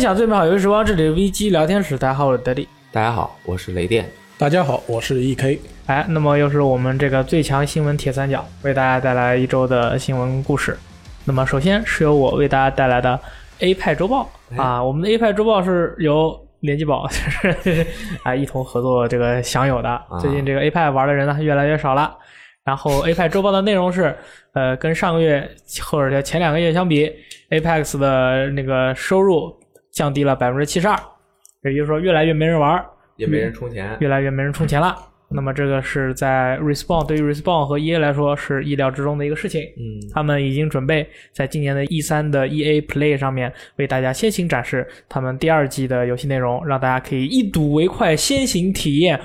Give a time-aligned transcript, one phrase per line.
[0.00, 1.98] 分享最美好游戏时光，这里是 VG 聊天室。
[1.98, 2.66] 大家好，我是德力。
[2.90, 4.08] 大家好，我是雷电。
[4.38, 5.58] 大家好，我是 EK。
[5.84, 10.74] 哎，那么又是我们这个最强新闻铁三角，为大家带来一周的新闻故事。
[11.26, 13.20] 那么首先是由我为大家带来的
[13.58, 14.26] A 派周报
[14.56, 17.06] 啊，我们的 A 派周报是由联机宝
[17.62, 17.86] 就是
[18.22, 20.02] 啊一同合作这个享有的。
[20.18, 22.16] 最近这个 A 派玩的人呢越来越少了。
[22.64, 24.16] 然后 A 派周报的内容是，
[24.54, 25.46] 呃，跟上个月
[25.82, 27.12] 或者前两个月相比
[27.50, 29.54] ，Apex 的那个收入
[30.00, 30.98] 降低了百分之七十二，
[31.62, 32.82] 也就是说越来越没人玩，
[33.16, 34.96] 也没人充钱，越来越没人充钱了。
[35.28, 39.60] 那么这个是在 Respawn 对于 Respawn 和 EA 来说是意料之中的一个事情。
[39.76, 49.20] 嗯，他们已经准备在今年的 E 三的 EA Play 上面为大家先行展示他们第二季的游戏内容，让大家可以一睹为快，先行体验。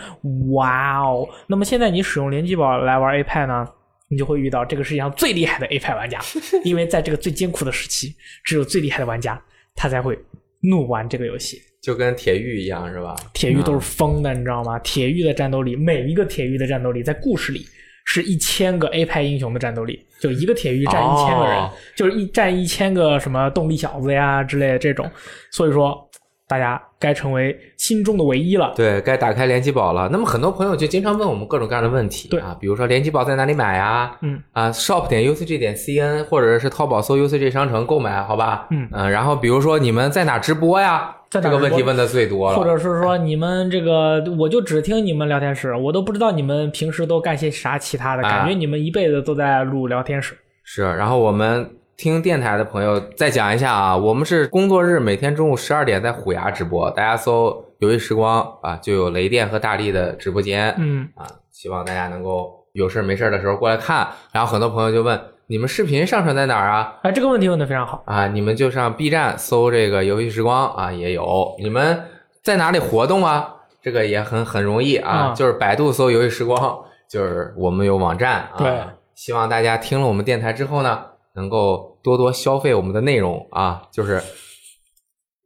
[0.51, 1.25] 哇哦！
[1.47, 3.65] 那么现在你使用联机宝来玩 A 派呢，
[4.09, 6.19] 你就会遇到这个世界上最厉害的 A 派玩家，
[6.65, 9.41] 因为在这个最艰苦的时期，只有最厉害的玩家
[9.73, 10.19] 他才会
[10.67, 11.61] 怒玩这个游戏。
[11.81, 13.15] 就跟铁玉一样，是吧？
[13.31, 14.79] 铁玉都是疯的，你知道吗？
[14.79, 17.63] 铁玉的战斗力，每一个铁玉的战斗力，在故事里
[18.05, 25.07] 是一千个 A 派英雄的战斗力，就一个铁玉战一千个人，就是一战一千个什么动力小子呀之类的这种。
[25.51, 26.04] 所以说，
[26.47, 28.73] 大家该成为心中的唯一了。
[28.75, 30.07] 对，该打开联机宝了。
[30.11, 34.15] 那么很多朋友就经常问我们各种各样的问题，对啊，比如说联机宝在哪里买呀？
[34.21, 38.67] 嗯啊，shop 点 ucg 点 cn，或者是淘宝搜 ucg 商城购买，好吧？
[38.69, 41.15] 嗯嗯，然后比如说你们在哪直播呀？
[41.31, 42.57] 在哪这个问题问的最多了。
[42.57, 50.37] 或者是说你们这个，我就只听你们聊天室，我都不知道你们平时都干些啥其他的，啊感觉你们一辈子都在录聊天室。
[50.63, 60.75] 是，然后我们听电台的朋友再讲一下啊，我们是工作日每天中午十二点在虎牙直播，大家搜“游戏时光”啊，就有雷电和大力的直播间。
[60.77, 64.07] 嗯，啊，希望大家能够有事儿没事儿的时候过来看。
[64.33, 65.17] 然后很多朋友就问，
[65.47, 66.95] 你们视频上传在哪儿啊？
[67.03, 68.03] 哎，这个问题问的非常好。
[68.05, 71.55] 啊，你们就上 B 站搜这个“游戏时光”啊，也有。
[71.59, 72.03] 你们
[72.43, 73.53] 在哪里活动啊？
[73.81, 76.77] 这个也很很容易啊，啊就是百度搜“游戏时光”，
[77.07, 78.55] 就是我们有网站啊。
[78.57, 78.79] 对
[79.15, 80.99] 希望大家听了我们电台之后呢，
[81.35, 84.21] 能够多多消费我们的内容啊，就是。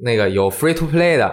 [0.01, 1.25] 那个有 free to play 的，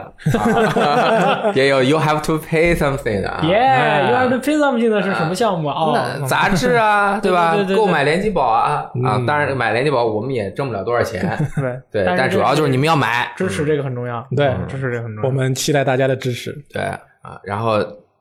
[0.83, 3.41] 啊、 也有 you have to pay something 的啊。
[3.47, 6.19] 耶、哎 y o u have to pay something 的是什么项目啊？
[6.27, 7.53] 杂志啊， 对吧？
[7.55, 9.15] 对对对对购买联机宝啊啊！
[9.17, 11.23] 嗯当然买联机宝我们也挣不了多少钱，
[11.93, 14.27] 对对，但但主要就是你们要买，支持这个很重要。
[14.37, 15.29] 对嗯支持这个很重要。
[15.29, 16.99] 我们期待大家的支持对啊。
[17.45, 17.79] 然后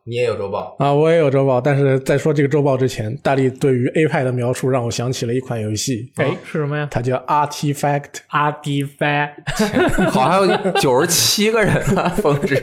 [0.07, 0.93] 你也有周报，啊！
[0.93, 6.87] 我也有周报，但是在说这个周报之前，大力对于 A 派的描述让我想起了一款游戏，哎，是什么呀？
[6.91, 8.19] 它叫 Artifact。
[8.29, 9.31] Artifact，，
[10.11, 12.55] 好像有九十七个人啊，峰值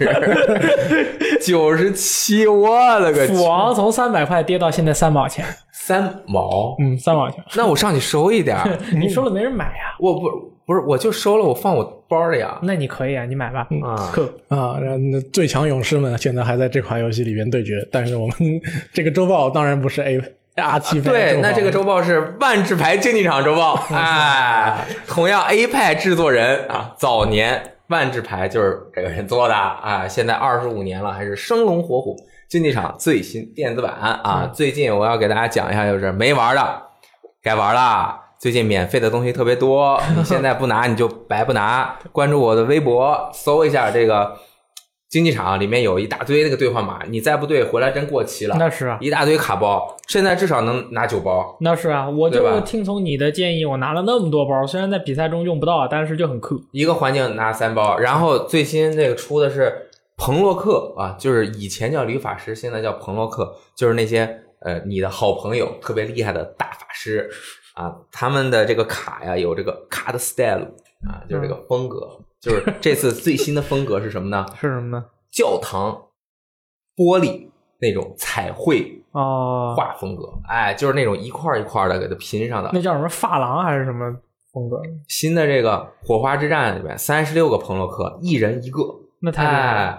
[1.44, 7.42] 九十七，我勒个去斧王从三百块跌到现在三毛钱，三毛，嗯，三毛钱。
[7.56, 9.96] 那我上去收一点儿， 你收了没人买呀？
[9.98, 10.20] 我不
[10.64, 12.58] 不是，我就收了，我放我包里啊。
[12.62, 13.66] 那你可以啊，你买吧。
[13.82, 18.36] 啊，酷，啊，然后那最强勇士们现在还在这款游戏里边对决，但是我们
[18.92, 20.20] 这个周报当然不是 A
[20.56, 32.16] Artifact 对，那这个周周报是万智牌竞技场周报， 哎，同样 A 派制作人啊，早年万智牌就是这个人做的啊，现在二十五年了，还是生龙活虎。
[32.48, 36.82] 竞技场最新电子版啊，最近我要给大家讲一下，就是没玩的
[37.42, 38.20] 该玩了。
[38.42, 41.96] 最近免费的东西特别多， 你现在不拿你就白不拿。
[42.10, 44.36] 关注我的微博，搜一下这个
[45.08, 48.56] 竞技场，里面有一大堆那个兑换码，你再不兑回来真过期了。
[48.58, 51.56] 那是啊，一大堆卡包，现在至少能拿九包。
[51.60, 56.60] 那是啊，我就听从你的建议，我拿了那么多包，虽然在比赛中用不到，但是就很酷。
[56.72, 67.30] 一个环境拿三包，然后最新这个出的是彭洛克啊，就是以前叫理发师，现在叫彭洛克，就是那些呃你的好朋友特别厉害的大法师
[67.74, 70.70] 啊，他们的这个卡呀有这个卡的 style
[71.06, 74.44] 啊，就是这个风格，就是这次最新的风格是什么呢？
[74.60, 75.04] 是什么呢？
[75.30, 76.08] 教堂
[76.96, 77.48] 玻璃
[77.80, 82.70] 那种彩绘哦，画风格，哎，就是那种一块儿一块儿的给它拼上的。
[82.72, 84.14] 那叫什么发廊还是什么
[84.52, 84.80] 风格？
[85.08, 88.82] 新的这个火花之战里面，三十六个朋洛克，一人一个，
[89.20, 89.98] 那太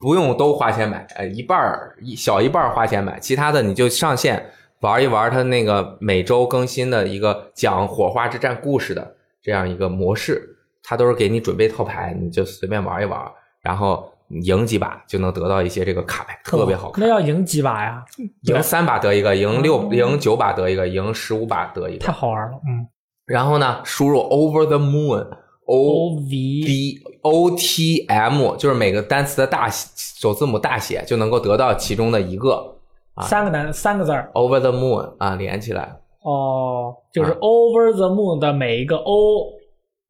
[0.00, 13.20] 不用都花钱买，哎，一半儿一小一半儿花钱买，其他的你就上线玩一玩它那个每周更新的一个讲火花之战故事的这样一个模式，它都是给你准备套牌，你就随便玩一玩，
[13.60, 17.08] 然后赢几把就能得到一些这个卡牌，特别好看那。
[17.08, 18.04] 要赢几把呀？
[18.42, 22.12] 赢三把得一个，赢六赢九把得一个，赢十五把得一个太。
[22.12, 22.60] 好玩了。
[22.66, 22.86] 嗯
[23.26, 25.26] 然后呢，输入 Over the Moon。
[25.66, 32.76] O，O V B O T M 就是每个单词的大写首字母大写就能够得到其中的一个
[33.20, 33.26] 啊。
[33.26, 34.30] 三个单三个字儿。
[34.34, 37.38] Over the moon 啊连起来，哦，就是啊。
[37.40, 39.52] Over the Moon 的每一个 O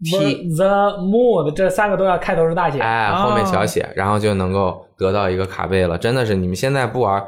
[0.02, 5.98] T the mood 这三个都要开头是大写，哎，后面小啊写，然后就能够得到一个卡背了。
[5.98, 7.22] 真的是你们现在不玩，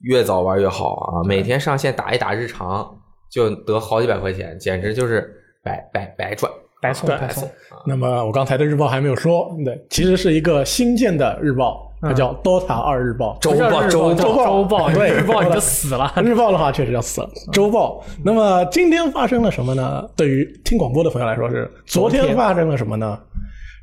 [0.00, 1.22] 越早玩越好啊！
[1.26, 2.96] 每天上线打一打日常，
[3.30, 5.30] 就得好几百块钱，简直就是
[5.62, 6.50] 白白白赚，
[6.80, 7.50] 白送白送白送。
[7.86, 13.36] 那么我刚才的日报还没有说，对，其实是一个新建的日报，它叫 DOTA 二日报。
[13.40, 16.12] 周报周叫报周报，对日报你就死了。
[16.16, 17.30] 日报的话确实要死了。
[17.52, 18.04] 周报。
[18.24, 20.08] 那么今天发生了什么呢？
[20.16, 23.18] 对于听广播的朋友来说是，昨天发生了什么呢？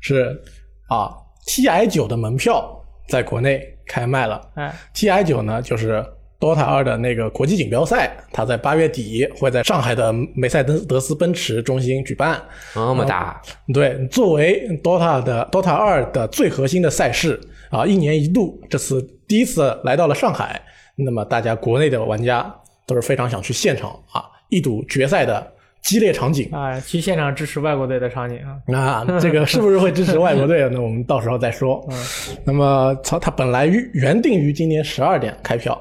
[0.00, 0.40] 是
[0.88, 1.10] 啊
[1.46, 2.64] ，TI 九的门票
[3.08, 4.40] 在国内开卖了。
[4.54, 6.04] 哎，TI 九呢，就是
[6.38, 12.40] DOTA 二的那个国际锦标赛，它在八月底会在上海的梅赛德德斯奔驰中心举办。
[12.74, 13.40] 那么大，
[13.72, 17.40] 对，作为 DOTA 的 DOTA 二的最核心的赛事
[17.70, 20.60] 啊，一年一度，这次第一次来到了上海，
[20.96, 22.54] 那么大家国内的玩家
[22.86, 25.52] 都是非常想去现场啊，一睹决赛的
[25.82, 26.48] 激烈场景。
[26.52, 30.68] 啊，去现场支持外国队的场景啊，啊，这个是不是会支持外国队？
[30.70, 31.84] 那我们到时候再说。
[31.90, 31.96] 嗯
[32.44, 35.80] 那么，它它本来于原定于今天十二点开票，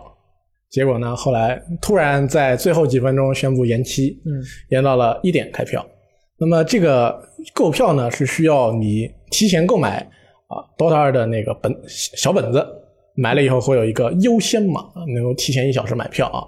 [0.71, 5.85] 结果呢，后来突然在最后几分钟宣布延期，嗯，延到了一点开票。
[6.37, 7.17] 那么这个
[7.53, 10.05] 购票呢，是需要你提前购买
[10.47, 12.65] 啊，DOTA 二的那个本小本子，
[13.15, 16.43] 买了以后会有一个优先码，能够提前一小时买票啊。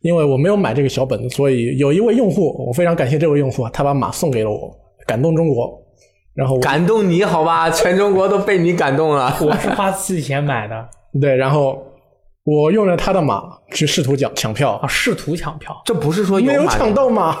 [0.00, 4.70] 因为我没有买这个小本子，所以有一位用户，我非常感谢这位用户啊，他把码送给了我，
[5.06, 5.80] 感动中国。
[6.34, 7.70] 然后我感动你好吧？
[7.70, 9.34] 全中国都被你感动了。
[9.40, 10.88] 我是花自己钱买的
[11.20, 11.82] 对，然后
[12.44, 17.38] 我用了他的码去试图抢抢票啊，，试图抢票这不是说没有抢到码。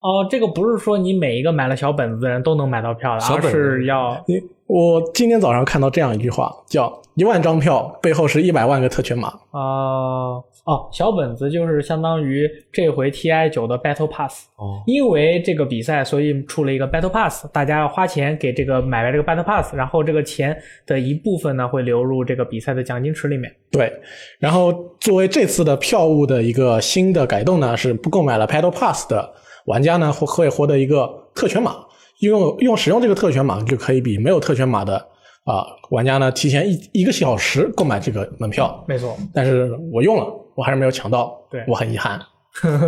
[0.00, 20.56] 哦，这个不是说你每一个买了小本子的人都能买到票的，而是要你我今天早上看到这样一句话，叫“一万张票背后是一百万个特权码哦哦，小本子就是相当于这回 TI 九的 Battle Pass，哦，因为这个比赛，所以出了一个 Battle Pass，大家要花钱给这个买来这个 Battle Pass，然后这个钱
[20.86, 23.52] 的一部分呢会流入这个比赛的奖金池里面。”。
[23.72, 23.90] 对，
[24.38, 29.32] 然后作为这次的票务的一个新的改动呢，是不购买了 Battle Pass 的
[29.68, 31.76] 玩家呢会会获得一个特权码，
[32.20, 34.96] 用用使用这个特权码就可以比没有特权码的
[35.44, 38.84] 啊、玩家呢提前一一个小时购买这个门票。
[38.86, 42.20] 没错但是我用了，我还是没有抢到，对我很遗憾。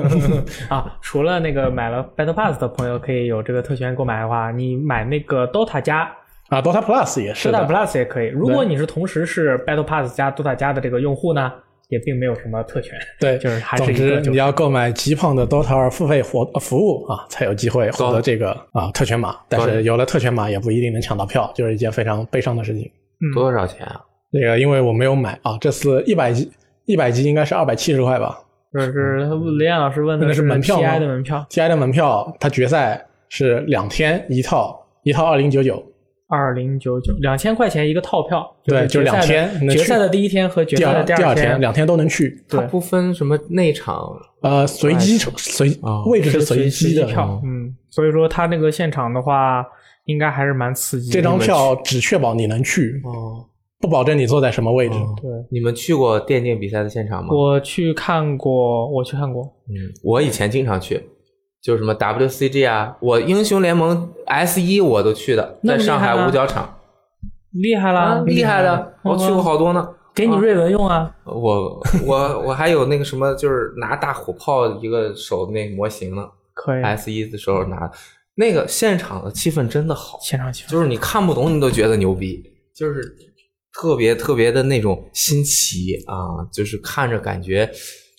[0.68, 6.10] 啊，除了那个买了 Battle Pass 的朋友可以有这个特权购买的话，你买那个 DOTA 加
[6.48, 8.26] 啊，Dota Plus 也是的 DOTA Plus 也可以。
[8.26, 11.52] 如果你是同时是 Battle Pass 加 DOTA 加的这个用户呢，
[11.90, 12.98] 也并没有什么特权。
[13.18, 19.36] 对，就是还是总之你要购买极胖的 DOTA 二付费活呃服务啊，才有机会获得这个啊特权码。
[19.48, 22.90] 但是有了特权码也不一定能抢到票，就是一件非常悲伤的事情。
[23.34, 24.00] 多少钱啊？
[24.32, 26.50] 这个因为我没有买啊，这次一百级
[26.86, 28.38] 一百级应该是二百七十块吧
[28.72, 29.28] 这是
[29.58, 35.82] 雷燕老师问的那是门票吗 TI 的门票，，TI 的门票它决赛是两天一套，一套二零九九，
[36.30, 42.42] 二零九九两千块钱一个套票，对就两天决赛的第一天和决赛的第二第二天两天都能去。
[42.48, 44.08] 它不分什么内场
[44.40, 49.66] 呃，随机随哦位置是随随机的，票，嗯，所以说它那个现场的话，
[50.04, 51.12] 应该还是蛮刺激的。
[51.12, 53.46] 这张票只确保你能去，哦。
[53.82, 54.94] 不保证你坐在什么位置。
[54.94, 57.34] 哦对，你们去过电竞比赛的现场吗？
[57.34, 61.02] 我去看过，我去看过，嗯，我以前经常去，
[61.62, 66.78] 就是什么 WCG 啊，我英雄联盟 S 一我都去的，在上海五角场
[67.52, 69.80] 厉害啦，啊，厉害的，我去过好多呢。
[69.80, 77.92] 啊给你瑞文用啊，我我我还有那个什么，就是拿大火炮一个手那模型呢 可以，，S 一的时候拿的，
[78.34, 82.42] 那个现场的气氛真的好，现场气氛就是你看不懂你都觉得牛逼，
[82.74, 83.00] 就是
[83.72, 87.70] 特别特别的那种新奇啊，就是看着感觉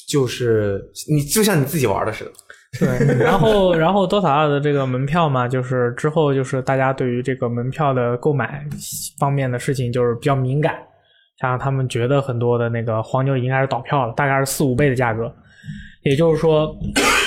[0.07, 2.31] 就是你就像你自己玩的似的。
[2.79, 8.65] 对，然后然后 DOTA 二的这个门票嘛，就是之后就是大家对于这个门票的购买
[9.19, 10.75] 方面的事情就是比较敏感，
[11.39, 15.29] 像他们觉得很多的那个黄牛已经开始倒票了，大概是四五倍的价格，
[16.03, 16.73] 也就是说，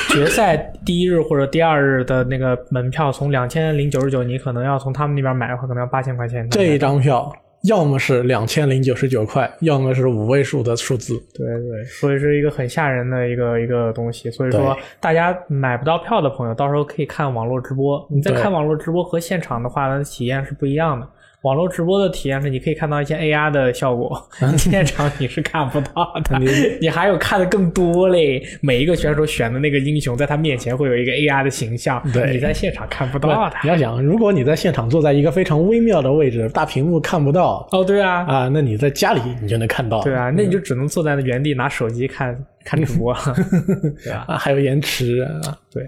[0.08, 6.48] 决赛第一日或者第二日的那个门票从两千零九十九，你可能要从他们那边买的话，可能要八千块钱。
[6.48, 7.30] 这一张票
[7.64, 11.14] 要么是两千零九十九块，要么是五位数的数字。
[11.32, 14.30] 对对，所以是一个很吓人的一个一个东西。
[14.30, 18.06] 所以说，大家买不到票的朋友，到时候可以看网络直播。
[18.10, 21.08] 你在看网络直播和现场的话，它的体验是不一样的。
[21.44, 24.18] 网络直播的体验是你可以看到一些 AR 的效果，
[24.56, 26.38] 现场你是看不到的。
[26.80, 33.56] 你还有看的更多嘞，每一个选手选的那个英雄，在他面前会有一个 AR 的形象，对你在现场看不到的。
[33.62, 40.02] 你要想，如果你在现场坐在一个非常微妙的位置，大屏幕看不到哦，对啊，啊，那你在家里你就能看到。
[40.02, 42.34] 对啊，那你就只能坐在那原地拿手机看
[42.64, 43.14] 看直播，
[44.02, 44.24] 对啊。
[44.28, 45.86] 啊，还有延迟啊，对。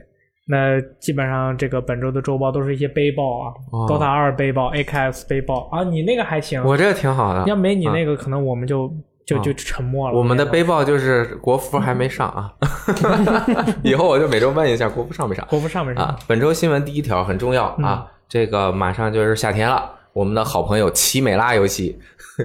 [0.49, 7.43] 那基本上这个本周的周报都是一些背包啊、哦 d o t a 二背包、AKS 背包啊，你那个还行，我这个挺好的。
[7.49, 8.89] 要没你啊那个，可能我们就
[9.27, 10.17] 就就沉默了。
[10.17, 12.53] 我们的背包就是国服还没上啊，
[13.83, 16.17] 以后我就每周问一下国服上没上国服上没上啊。
[16.29, 21.99] 本周新闻第一条很重要嗯啊，这个马上就是夏天了，我们的好朋友奇美拉游戏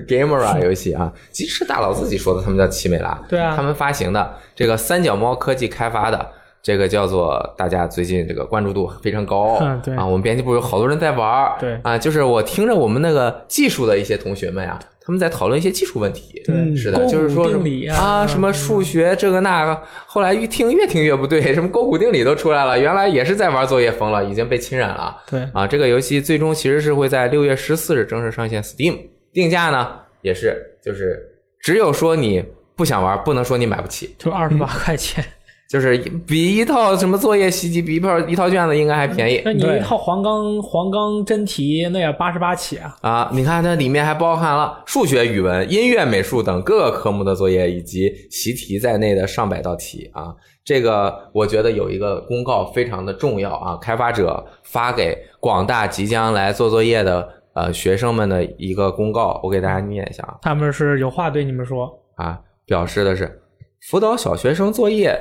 [0.08, 6.32] Gamera 游戏啊，其实大佬自己说的，他们叫奇美拉，对啊他们发行的这个三脚猫科技开发的。
[6.64, 25.66] 这个叫做大家最近这个关注度非常高， 嗯对啊，我们编辑部有好多人在玩儿对啊，就是我听着我们那个技术的一些同学们呀，他们在讨论一些技术问题，对是的，勾就是说什么啊啊，什么数学这个那个，后来越听越听越不对，什么勾股定理都出来了，原来也是在玩作业疯了，已经被侵染了对啊！
[25.66, 29.00] 这个游戏最终其实是会在六月十四日正式上线 Steam，
[29.34, 31.20] 定价呢也是就是
[31.60, 32.44] 只有说你
[32.76, 35.26] 不想玩，不能说你买不起，就二十八块钱。
[35.72, 35.98] 就是
[36.28, 42.94] 比一套什么作业习题，比一套一套卷子应该还便宜那你一套黄冈黄冈真题，那也八十八起啊。
[43.00, 43.32] 啊！
[43.32, 50.36] 你看它里面还包含了数学、语文、音乐、美术等各个科目的作业，以及习题在内的上百道题啊！
[50.66, 63.42] 这个我觉得有一个公告非常的重要啊，开发者发给广大即将来做作业的呃学生们的一个公告，我给大家念一下啊他们是有话对你们说，啊，表示的是
[63.90, 65.18] 辅导小学生作业。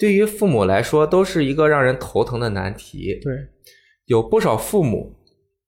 [0.00, 3.20] 对于父母来说，都是一个让人头疼的难题。
[3.22, 3.34] 对，
[4.06, 5.14] 有不少父母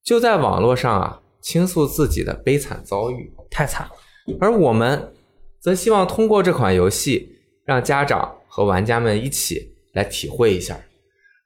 [0.03, 3.93] 就在网络上啊倾诉自己的悲惨遭遇，太惨了。
[4.41, 5.12] 而我们
[5.61, 7.29] 则希望通过这款游戏，
[7.67, 10.81] 让家长和玩家们一起来体会一下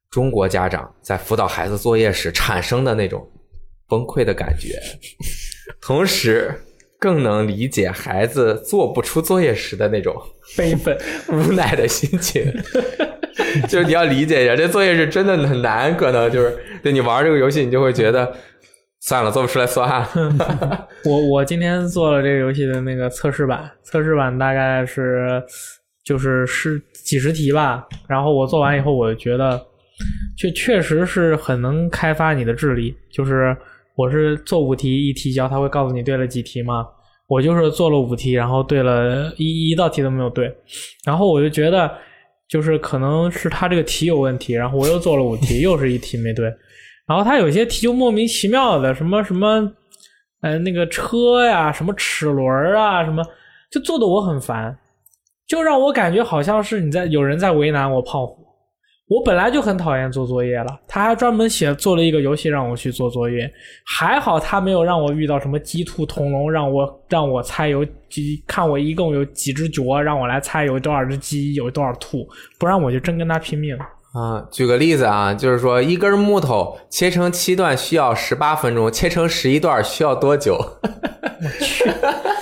[0.09, 3.29] 中国家长在辅导孩子作业时产生的那种
[3.89, 4.81] 崩溃的感觉，
[5.81, 6.55] 同时
[6.99, 10.15] 更能理解孩子做不出作业时的那种
[10.57, 10.97] 悲愤，
[11.29, 12.53] 无奈的心情。
[13.69, 18.33] 就是你要理解一下，这作业是真的很难，可能就是对你玩这个游戏，你就会觉得
[19.01, 20.09] 算了，做不出来算了。
[21.05, 25.43] 我我今天做了这个游戏的那个测试版，测试版大概是
[26.05, 27.87] 就是是几十题吧。
[28.09, 29.61] 然后我做完以后，我觉得
[30.37, 32.97] 确确实是很能开发你的智力。
[33.11, 33.57] 就是
[33.97, 36.87] 我是做五题一提交，他会告诉你对了几题嘛。
[37.29, 40.55] 我就是做了五题，然后对了一一道题都没有对，
[41.05, 41.93] 然后我就觉得
[42.49, 46.47] 就是可能是他这个题有问题，然后我又做了五题，又是一题没对，
[47.05, 49.73] 然后他有些题就莫名其妙的什么什么，
[50.43, 53.25] 呃，那个车呀，什么齿轮啊，什么，
[53.73, 54.79] 就做的我很烦，
[55.49, 58.46] 就让我感觉好像是你在有人在为难我胖虎。
[59.09, 63.49] 我本来就很讨厌做作业了，他还专门写做了一个游戏让我去做作业，
[63.85, 73.79] 还好他没有让我遇到什么鸡兔同笼，让我让我猜有几看我一共有几只脚，让我来猜有多少只鸡，有多少兔，不然我就真跟他拼命。
[74.17, 80.57] 啊，举个例子啊，就是说一根木头切成七段需要十八分钟，切成十一段需要多久？
[81.39, 81.85] 我去，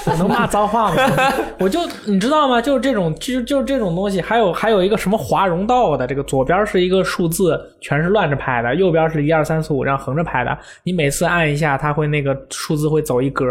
[0.06, 1.02] 我能骂脏话吗？
[1.58, 2.62] 我就你知道吗？
[2.62, 4.20] 就是这种，就就是这种东西。
[4.20, 10.56] 还有还有一个什么华容道的，这个左边是一个数字，全是乱着排的；右边是一二三四五这样横着排的。
[10.84, 13.44] 你每次按一下，它会那个数字会走一格，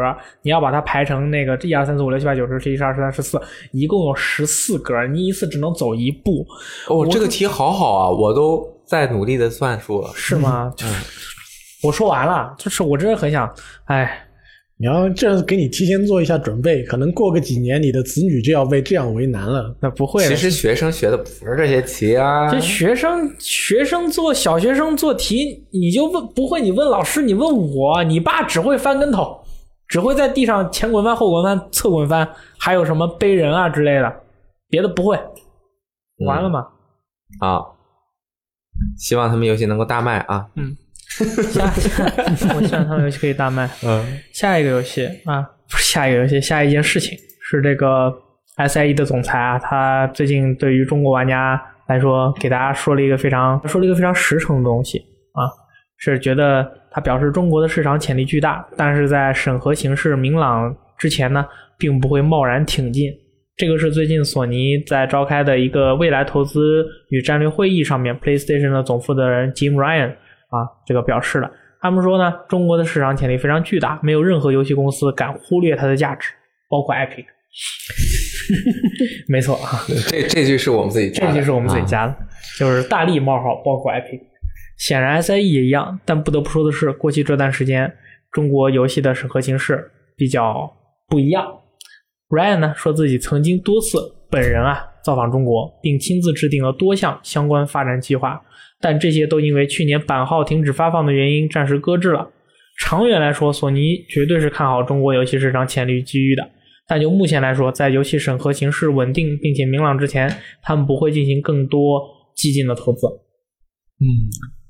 [0.44, 3.42] 你要把它排成那个一二三四五六七八九十十一十二十三十四，
[3.74, 6.46] 一共有十四格，你一次只能走一步，
[6.88, 10.10] 哦，这个题好好啊，我都在努力的算数了。
[10.13, 10.74] 是吗？
[11.84, 13.53] 我说完了，就是我真的很想，
[13.88, 14.25] 哎，
[14.77, 19.75] 你要这样给你提前做一下准备，可能过个几年，你的子女就要被这样为难了。
[19.82, 29.38] 那不会的其实学生学的不是这些题啊，这学生学生做小学生做题，你就问不会，你问老师，你问我，你爸只会翻跟头，
[29.89, 32.25] 只会在地上前滚翻、后滚翻、侧滚翻，
[32.58, 34.10] 还有什么背人啊之类的，
[34.70, 35.20] 别的不会。
[36.25, 36.65] 完了嘛？
[37.41, 37.73] 啊。
[38.98, 40.46] 希望他们游戏能够大卖啊！
[41.51, 42.03] 下下，
[42.56, 43.70] 我希望他们游戏可以大卖。
[43.86, 48.12] 嗯，下一个游戏啊，不是下一个游戏，下一件事情是这个
[48.58, 55.00] SIE 的总裁啊，他最近对于中国玩家来说，给大家说了一个非常说了一个非常实诚的东西
[55.34, 55.46] 啊，
[55.98, 61.46] 是觉得他表示中国的市场潜力巨大，但是在审核形势明朗之前呢，
[61.77, 63.12] 并不会贸然挺进。
[63.55, 71.51] 这个是最近索尼在召开的一个未来投资与战略会议上面，PlayStation 的总负责人 Jim Ryan 啊，这个表示了。
[71.79, 76.31] 他们说呢，中国的市场潜力非常巨大，没有任何游戏公司敢忽略它的价值，
[76.69, 77.25] 包括 Epic。
[79.29, 82.15] 没错啊，这这句是我们自己加的，这句是我们自己啊加的，
[82.57, 84.19] 就是大力冒号，包括 Epic。
[84.77, 87.93] 显然 SIE 也一样，但不得不说的是，过去这段时间
[88.31, 90.74] 中国游戏的审核形势比较
[91.07, 91.45] 不一样。
[92.30, 93.98] Ryan 呢说自己曾经多次
[94.30, 98.42] 本人啊造访中国，并亲自制定了多项相关发展计划，
[98.80, 102.30] 但这些都因为去年版号停止发放的原因暂时搁置了。
[102.80, 106.50] 长远来说，索尼绝对是看好中国游戏市场潜力与机遇的。
[106.88, 110.30] 但就目前来说，在游戏审核形势稳定并且明朗之前，
[110.62, 112.01] 他们不会进行更多
[112.36, 113.08] 激进的投资。
[114.00, 114.08] 嗯，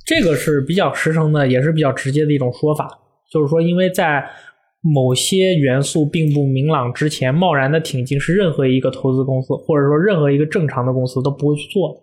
[0.06, 2.88] 这个是比较实诚的，也是比较直接的一种说法，
[3.32, 4.30] 就是说，因为在
[4.84, 11.96] 某些元素并不明朗之前，贸然的挺进是任何一个投资公司或者说任何一个正常的公司都不会去做的。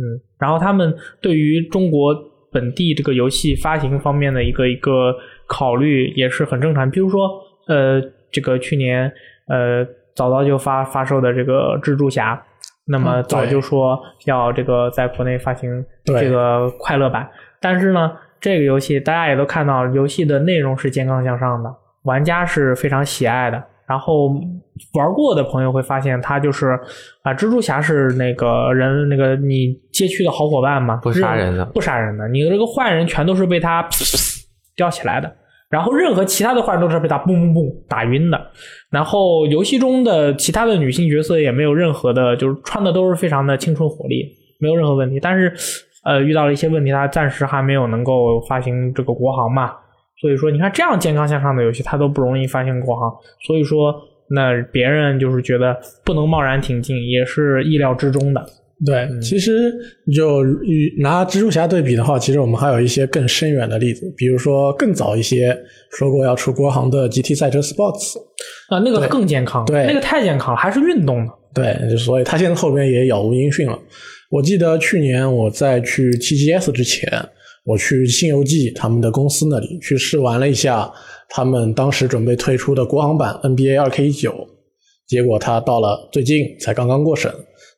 [0.00, 0.02] 嗯，
[0.38, 2.12] 然后他们对于中国
[2.50, 5.14] 本地这个游戏发行方面的一个一个
[5.46, 6.90] 考虑也是很正常。
[6.90, 7.28] 比如说，
[7.68, 9.10] 呃，这个去年
[9.48, 12.40] 呃早早就发发售的这个蜘蛛侠，
[12.86, 17.28] 那么早就说要这个在国内发行对这个快乐版，
[17.60, 21.70] 但是呢，这个游戏大家也都看到，游戏的内容是健康向上的，
[22.08, 23.62] 玩家是非常喜爱的。
[23.86, 24.28] 然后
[24.92, 26.78] 玩过的朋友会发现，它就是
[27.22, 33.88] 啊，蜘蛛侠是那个人那个你街区的好伙伴嘛，不杀人的不杀人的，你的这个坏人全都是被他
[34.76, 35.32] 吊起来的，
[35.70, 38.38] 然后任何其他的坏人都是被他嘣嘣嘣打晕的。
[38.90, 45.18] 然后游戏中的其他的女性角色也没有任何的，就是穿的都是非常的青春活力，没有任何问题。
[45.18, 45.50] 但是
[46.04, 49.72] 呃，遇到了一些问题，他暂时还没有能够发行这个国行嘛。
[50.20, 53.10] 所以说，你看这样健康向上的游戏，它都不容易发行国行。
[53.46, 53.94] 所以说，
[54.30, 58.44] 那别人就是觉得不能贸然挺进，也是意料之中的。
[58.86, 59.74] 对，其实
[60.14, 65.56] 就与拿蜘蛛侠对比的话，其实我们还有一些更深远的例子，比如说更早一些
[65.90, 68.16] 说过要出国行的 GT 赛车 Sports，
[68.68, 71.32] 啊，那个更健康，对那个太健康了，还是运动的。
[71.52, 73.76] 对，就所以它现在后边也杳无音讯了。
[74.30, 77.10] 我记得去年我在去 TGS 之前，
[77.64, 80.90] 我去新游记他们的公司那里去试玩了一下
[81.28, 84.32] 他们当时准备推出的国行版 NBA 2K19，
[85.06, 87.30] 结果它到了最近才刚刚过审，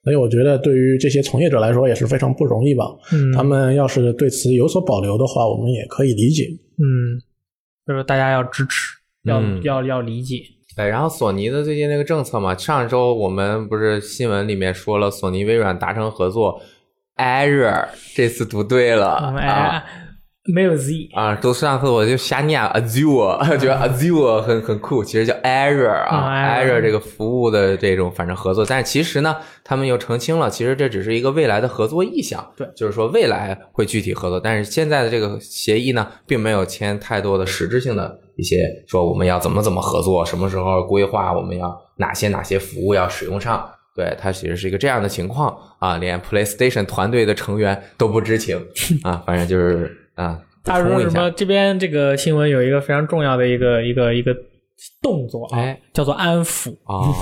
[0.05, 2.85] 所以我觉得对于这些从业者来说也是非常不容易吧。
[3.13, 6.45] 嗯，他们要是对此有所保留的话，我们也可以理解。
[6.79, 7.19] 嗯，
[7.87, 10.37] 就是大家要支持，要、嗯要要理解。
[10.77, 16.63] 对，然后索尼的最近那个政策嘛，上周我们不是新闻里面说了，索尼微软达成合作
[17.21, 19.85] ，Azure 这次读对了嗯啊哎，
[20.55, 21.37] 没有 Z，啊！
[21.37, 38.57] 读上次我就瞎念 Azure， 觉得 Azure 很很酷，其实叫 Error 啊嗯，Azure，Azure 这个服务的这种反正合作，但是其实呢，他们又澄清了，其实这只是一个未来的合作意向，对就是说未来会具体合作，但是现在的这个协议呢，并没有签太多的实质性的一些
[38.89, 43.71] 说我们要怎么怎么合作，什么时候规划，我们要哪些哪些服务要使用上。
[44.01, 48.57] 对，它其实是一个这样的情况啊，连 PlayStation 团队的成员都不知情
[49.05, 51.31] 啊，反正就是啊，补他说充一下什么？
[51.33, 54.35] 这边这个新闻有一个非常重要的一个一个一个
[55.03, 56.71] 动作啊，哎叫做安抚。
[56.85, 57.13] 啊，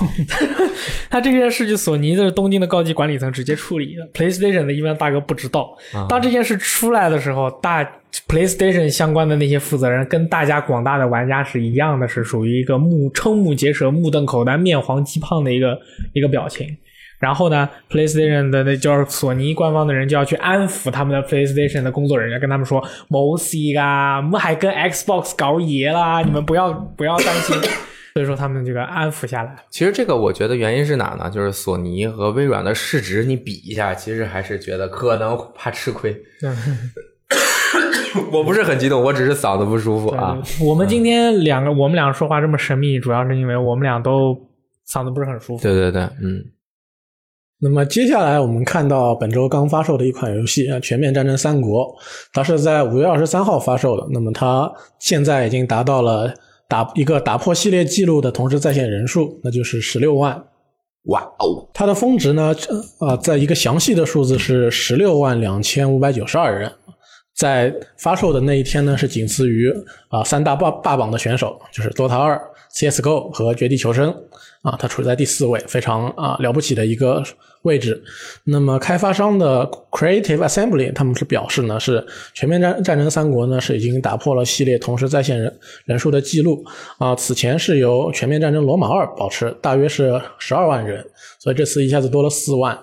[1.11, 5.75] 他这件事就索尼的东京的高级管理层直接处理的，PlayStation 的一般大哥不知道。
[5.93, 7.83] 啊当这件事出来的时候，大
[8.27, 15.79] PlayStation 相关的那些负责人跟大家广大的玩家是一样的，是属于一个目瞠目结舌、目瞪口呆、面黄肌胖的一个
[16.13, 16.77] 一个表情。
[17.19, 27.55] 然后呢，PlayStation 的那就是索尼官方的人就要去安抚他们的 PlayStation 的工作人员，跟他们说：“冇事噶，我们还跟 Xbox 搞爷啦，你们不要不要担心。
[28.15, 29.53] ”所以说他们这个安抚下来。
[29.69, 31.29] 其实这个我觉得原因是哪呢？
[31.29, 36.15] 就是索尼和微软的市值你比一下，其实还是觉得可能怕吃亏。
[38.31, 40.37] 我不是很激动，我只是嗓子不舒服啊。
[40.61, 44.35] 我们今天两个，我们俩说话这么神秘，主要是因为我们俩都
[44.87, 45.63] 嗓子不是很舒服。
[45.63, 46.43] 对对对，嗯，
[47.59, 51.85] 那么接下来我们看到本周刚发售的一款游戏《啊全面战争三国》，
[52.33, 54.07] 它是在五月二十三号发售的。
[54.11, 56.33] 那么它现在已经达到了
[56.67, 60.43] 打一个打破系列记录的同时在线人数，那就是十六万。
[61.05, 62.53] 哇哦，它的峰值呢，
[62.99, 66.71] 呃，在一个详细的数字是十六万两千五百九十二人，
[67.39, 69.73] 在发售的那一天呢，是仅次于
[70.09, 72.37] 啊、三大霸霸榜的选手，就是 DOTA 二、
[72.73, 74.13] CS:GO 和绝地求生
[74.61, 77.23] 啊，它处在第四位，非常啊了不起的一个
[77.61, 78.03] 位置。
[78.43, 86.61] 那么开发商的 Creative Assembly 他们是表示呢，是全面战战争三国呢是已经打破了系列同时在线人人数的记录
[86.97, 91.05] 啊，此前是由全面战争罗马二保持，大约是十二万人，
[91.39, 92.77] 所以这次一下子多了四万。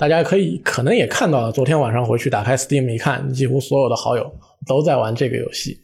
[0.00, 4.32] 大家可以可能也看到了，昨天晚上回去打开 Steam 一看，几乎所有的好友
[4.66, 5.78] 都在玩这个游戏，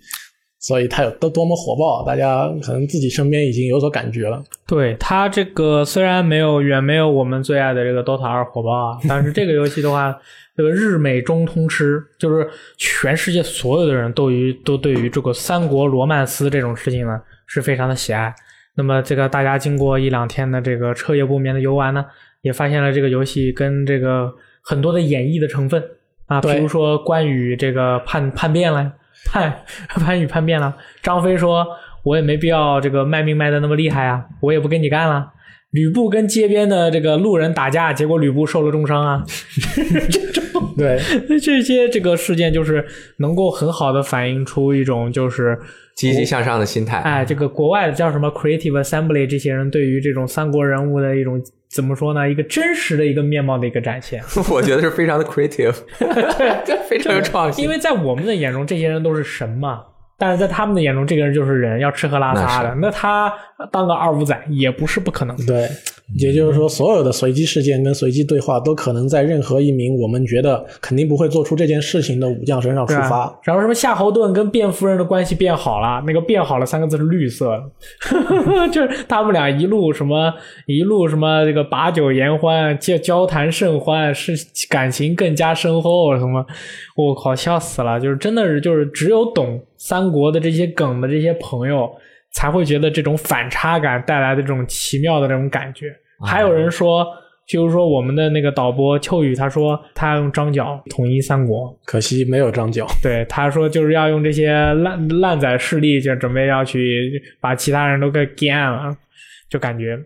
[0.59, 4.43] 所以它有多多么火爆，大家可能自己身边已经有所感觉了。
[4.67, 10.19] 对它这个虽然没有远没有我们最爱的这个 DOTA 二火爆啊，但是这个游戏的话，
[10.57, 12.49] 这个日美中通吃，就是
[12.79, 18.35] 全世界所有的人都于都对于这个三国罗曼斯这种事情呢是非常的喜爱。
[18.79, 22.05] 那么这个大家经过一两天的这个彻夜不眠的游玩呢，
[22.47, 24.33] 也发现了这个游戏跟这个
[24.63, 25.83] 很多的演绎的成分
[26.27, 28.93] 啊，比如说关羽这个叛叛变了，
[29.27, 29.53] 叛
[30.05, 31.67] 关羽叛变了，张飞说
[32.05, 35.33] 我也没必要这个卖命卖的那么厉害啊，我也不跟你干了。
[35.73, 39.23] 吕布跟街边的这个路人打架，结果吕布受了重伤啊。
[40.33, 40.99] 这种对，
[41.43, 42.87] 这些这个事件就是
[43.19, 45.59] 能够很好的反映出一种就是
[45.97, 46.99] 积极向上的心态。
[46.99, 52.29] 哎，这个国外的叫什么 Creative Assembly 这些人对于这种三国人物的一种怎么说呢？
[52.29, 54.23] 一个真实的一个面貌的一个展现。
[54.51, 57.65] 我觉得是非常的 creative，对， 非常有创新。
[57.65, 59.83] 因为在我们的眼中，这些人都是神嘛，
[60.17, 62.75] 但是在他们的眼中，这个人就是人，要吃喝拉撒的。
[62.77, 63.33] 那他
[63.71, 65.37] 当个二五仔也不是不可能。
[65.45, 65.69] 对，
[66.15, 73.39] 也就是说，所有的随机事件跟随机对话都可能在任何一名我们觉得肯定不会做出这件事情的武将身上触发。
[73.43, 80.33] 然后什么夏侯惇跟卞夫人的关系变好了，那个变好了三个字是绿色的， 就是他们俩一路什么
[80.67, 84.33] 一路什么这个把酒言欢，交交谈甚欢，是
[84.71, 86.47] 感情更加深厚什么，
[86.95, 87.99] 我靠笑死了！
[87.99, 91.91] 就是真的是就是只有懂三国的这些梗的这些朋友
[92.37, 95.93] 才会觉得这种反差感带来的这种奇妙的这种感觉。
[96.25, 97.05] 还有人说。
[97.49, 102.85] 就是说，我们的那个导播秋雨他说，他要用张角统一三国，可惜没有张角。
[103.01, 108.97] 对，他说就是要用这些烂烂仔势力，就准备要去把其他人都给干了，
[109.49, 109.97] 就感觉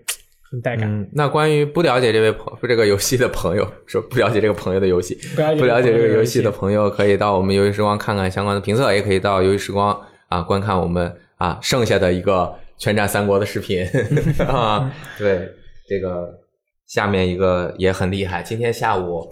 [0.50, 0.86] 很带感。
[0.86, 13.84] 嗯，那关于不了解这位朋这个游戏的朋友，说不了解这个朋友的游戏，不了解不了解这个游戏戏的朋友，可以到我们游戏时光看看相关的评测，也可以到游戏时光啊观看我们啊剩下的一个全战三国的视频
[14.46, 14.92] 啊。
[15.18, 15.48] 对，
[15.88, 16.28] 这个
[16.86, 18.42] 下面一个也很厉害。
[18.42, 19.26] 今天下午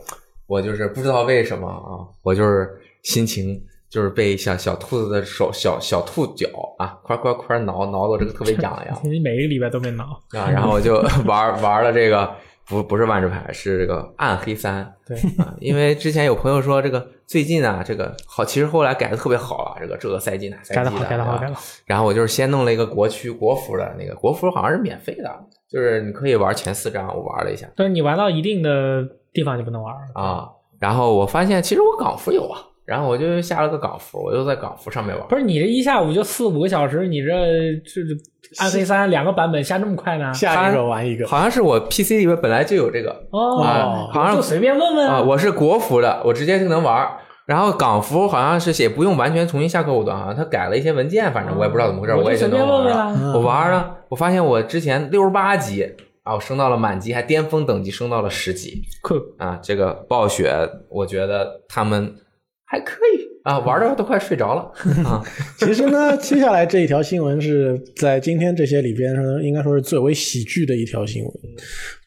[0.47, 2.69] 我就是不知道为什么啊，我就是
[3.03, 8.99] 心情就是被小小兔子的手小小兔脚啊，夸夸夸挠挠的我这个特别痒痒。
[9.05, 12.35] 你每个礼拜都被挠，啊，然后我就玩玩了这个，
[12.69, 14.95] 不不是万智牌，是这个暗黑三。
[15.07, 21.63] 对啊，因为之前有朋友说这个最近啊，这个好，其实后来改的特别好啊，这个这个赛季哪赛季改的好，改的好，改的好。
[21.87, 25.31] 然后我就是先弄了一个国区国服的那个国服，好像是免费的，
[25.69, 29.03] 就是你可以玩前四张，我玩了一下但是你玩到一定的
[29.33, 30.21] 地方就不能玩了。
[30.21, 30.49] 啊。
[30.79, 35.29] 然后我发现其实我港服有啊，然后我就下了个港服，我就在港服上面玩。
[35.29, 37.29] 不是你这一下午就四五个小时，你这
[37.85, 40.33] 这这暗黑三两个版本下这么快呢？
[40.33, 47.07] 下一个玩一个，好像是我 PC 里面本来就有这个哦，啊好像就随便问问啊，我是国服的，我直接就能玩。
[47.45, 53.13] 然后港服好像是写不用完全重新下客户端，好像他改了一些文件，反正我也不知道怎么回事，我就随也就能便问问玩儿。
[53.13, 53.33] 啦。
[53.35, 55.83] 我玩儿了，我发现我之前六十八级
[56.23, 59.59] 啊，我升到了满级，还巅峰等级升到了十级酷，啊。
[59.63, 60.55] 这个暴雪，
[60.91, 62.15] 我觉得他们
[62.71, 64.71] 还可以啊，玩的都快睡着了
[65.09, 65.25] 啊。
[65.59, 71.33] 其实呢， 接下来这一条新闻是在今天这些里边呢，应该说是最为喜剧的一条新闻。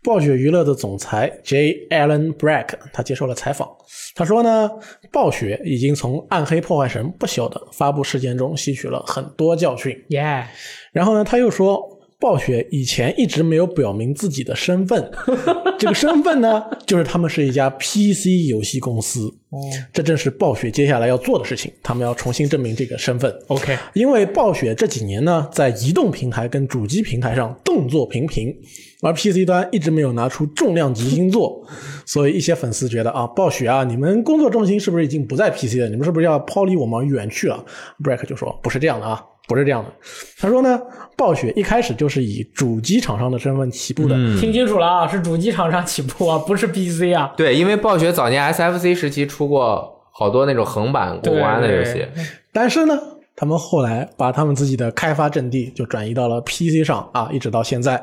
[0.04, 1.88] 暴雪娱乐的总裁 J.
[1.90, 3.70] Allen Brack 他接受了采访，
[4.16, 4.70] 他说呢，
[5.12, 9.96] 暴雪已经从《暗黑破坏神》不朽的发布事件中吸取了很多教训。
[10.10, 10.46] 耶！
[10.92, 11.91] 然后呢，他又说，
[12.22, 15.12] 暴雪以前一直没有表明自己的身份，
[15.78, 19.28] 这个身份呢，就是他们是一家 PC 游戏公司。
[19.50, 19.60] 哦
[19.92, 23.30] 这正是暴雪接下来要做的事情，他们要重新证明这个身份。
[23.48, 28.56] ，OK，因为暴雪这几年呢，在移动平台跟主机平台上动作频频，
[29.02, 31.62] 而 PC 端一直没有拿出重量级新作，
[32.06, 35.90] 所以一些粉丝觉得啊，暴雪啊，你们工作重心是不是已经不在 PC 了？
[35.90, 37.66] 你们是不是要抛离我们远去了
[38.02, 39.92] ？Brack 就说不是这样的啊，不是这样的。
[40.40, 40.80] 他说呢，
[41.18, 47.34] 暴雪一开始就是以主机厂商的身份起步的，听清楚了啊，是主机厂商起步啊，不是 PC 啊。
[47.36, 52.08] 对，因为暴雪早年 SFC 时期出过好多那种横版过关的游戏，
[52.54, 52.98] 但是呢，
[53.36, 58.02] 他们后来把他们自己的开发阵地就转移到了 PC 上啊，一直到现在。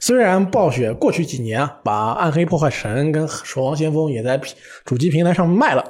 [0.00, 4.40] 虽然暴雪过去几年啊，把《暗黑破坏神》跟《守望先锋》也在
[4.84, 5.84] 主机平台上卖了，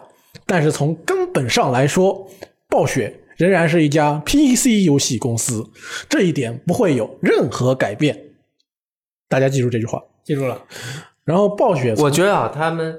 [0.44, 2.26] 但是从根本上来说，
[2.68, 5.70] 暴雪仍然是一家 PC 游戏公司，
[6.08, 8.32] 这一点不会有任何改变。
[9.28, 10.02] 大家记住这句话。
[10.24, 10.62] 记住了，
[11.24, 12.94] 然后暴雪我觉得啊，他们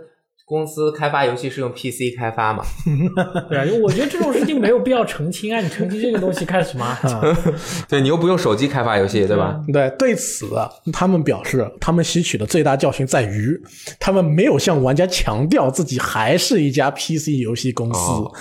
[0.50, 2.66] 公司开发游戏是用 PC 开发嘛，
[3.48, 6.98] 对啊，因为我觉得这种事情没有必要澄清啊，你澄清这个东西干什么？
[7.88, 9.64] 对你又不用手机开发游戏，对吧？
[9.72, 13.56] 对，对此啊，他们表示，他们吸取的最大教训在于，
[14.00, 18.32] 他们没有向玩家强调自己还是一家 PC 游戏公司、哦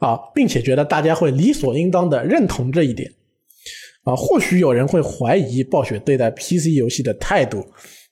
[0.00, 3.12] 啊，并且觉得大家会理所应当的认同这一点
[4.04, 4.16] 啊。
[4.16, 7.62] 或许有人会怀疑暴雪对待 PC 游戏的态度，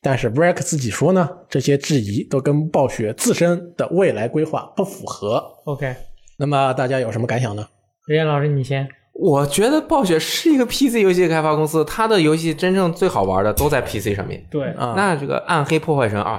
[0.07, 5.43] 但是 Brack 自己说呢，这些质疑都跟暴雪自身的未来规划不符合。
[5.65, 5.97] OK，
[6.39, 7.67] 那么大家有什么感想呢？
[8.07, 8.87] 任岩老师你先。
[9.15, 14.47] 我觉得暴雪是一个 PC 游戏开发公司，它的游戏真正最好玩的都在 PC 上面。
[14.49, 16.37] 对，啊，那这个《暗黑破坏神二》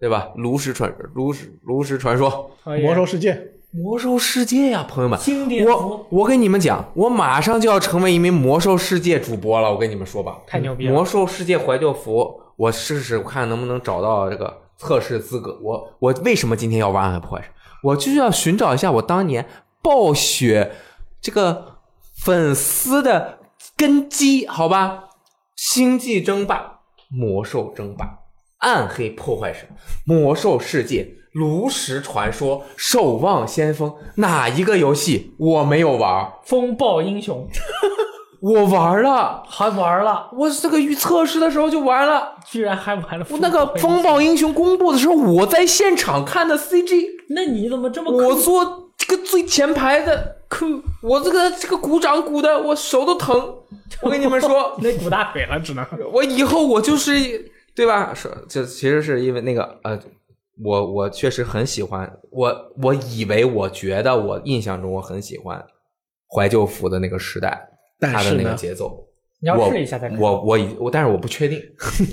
[0.00, 0.30] 对吧？
[0.36, 3.38] 炉石传炉石炉石传说，魔兽世界，
[3.76, 15.58] 魔兽世界呀，朋友们，经典我我跟你们讲，我马上就要成为一名魔兽世界主播了，我跟你们说吧， 太牛逼了魔兽世界怀旧服，我试试看能不能找到这个测试资格。
[15.62, 17.52] 我我为什么今天要玩暗黑破坏神？
[17.82, 19.46] 我就是要寻找一下我当年
[19.82, 20.72] 暴雪
[21.20, 21.76] 这个
[22.16, 23.40] 粉丝的
[23.76, 25.04] 根基，好吧？
[25.54, 28.20] 星际争霸、魔兽争霸、
[28.66, 29.68] 暗黑破坏神、
[30.04, 36.32] 魔兽世界、炉石传说、守望先锋，哪一个游戏我没有玩？
[36.44, 37.46] 风暴英雄。
[38.42, 42.32] 我玩了，还玩了，我这个预测试的时候就玩了。
[42.44, 50.82] 居然还玩了那个风暴英雄公布的时候，我在现场看的 CG，那你怎么这么我酷坐这个最前排的，酷？
[51.02, 53.54] 我这个这个鼓掌鼓的我手都疼。
[54.02, 55.86] 我跟你们说， 那鼓大腿了，只能。
[56.12, 58.12] 我以后我就是对吧？
[58.14, 60.00] 是就其实是因为那个呃，
[60.64, 65.64] 我我确实很喜欢，我我以为我觉得我印象中我很喜欢
[66.34, 67.68] 怀旧服的那个时代，
[68.00, 69.04] 它的那个节奏。
[69.38, 70.18] 你要试一下才可以。
[70.18, 71.60] 我我已我，但是我不确定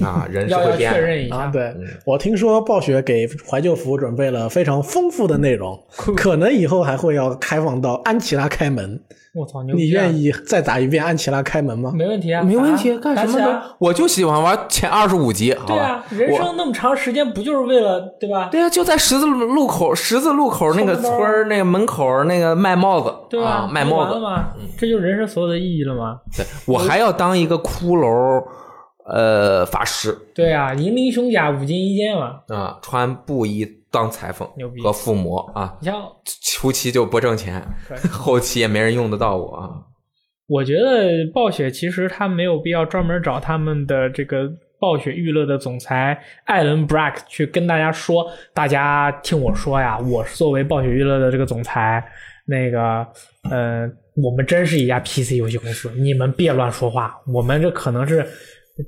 [0.06, 1.00] 啊，人是会变的。
[1.00, 1.36] 确认一下。
[1.38, 1.74] 啊，对
[2.06, 5.82] 我听说暴雪给怀旧服准备了非常丰富的内容，
[6.18, 9.02] 可能以后还会要开放到安琪拉开门。
[9.34, 9.90] 我操，牛你！
[9.90, 11.92] 愿意再打一遍安琪拉开门吗？
[11.96, 13.62] 没问题啊，没问题，干什么呢？
[13.80, 16.06] 我就喜欢玩前二十五集，好吧对啊，？
[16.10, 18.50] 人生那么长时间，不就是为了对吧？
[18.52, 23.48] 对啊，就在十字路口，十字路口那个村儿那个门口那个卖帽子，对吧？
[23.50, 24.14] 啊，卖帽子。
[24.78, 26.20] 这就是人生所有的意义了吗？
[26.38, 28.44] 对我还要当一个骷髅，
[29.08, 32.42] 呃，法师对啊，银鳞胸甲，五金一件嘛。
[32.50, 36.04] 啊，穿布衣当裁缝牛逼和附魔啊，你像，
[36.42, 37.64] 初期就不挣钱，
[38.12, 39.70] 后期也没人用得到我啊。
[40.48, 52.04] 我觉得暴雪其实他没有必要专门找他们的这个暴雪娱乐的总裁艾伦·布拉克去跟大家说，大家听我说呀，我是作为暴雪娱乐的这个总裁，
[52.46, 53.08] 那个，
[53.50, 58.26] 呃，我们真是一家 PC 游戏公司，你们别乱说话，我们这可能是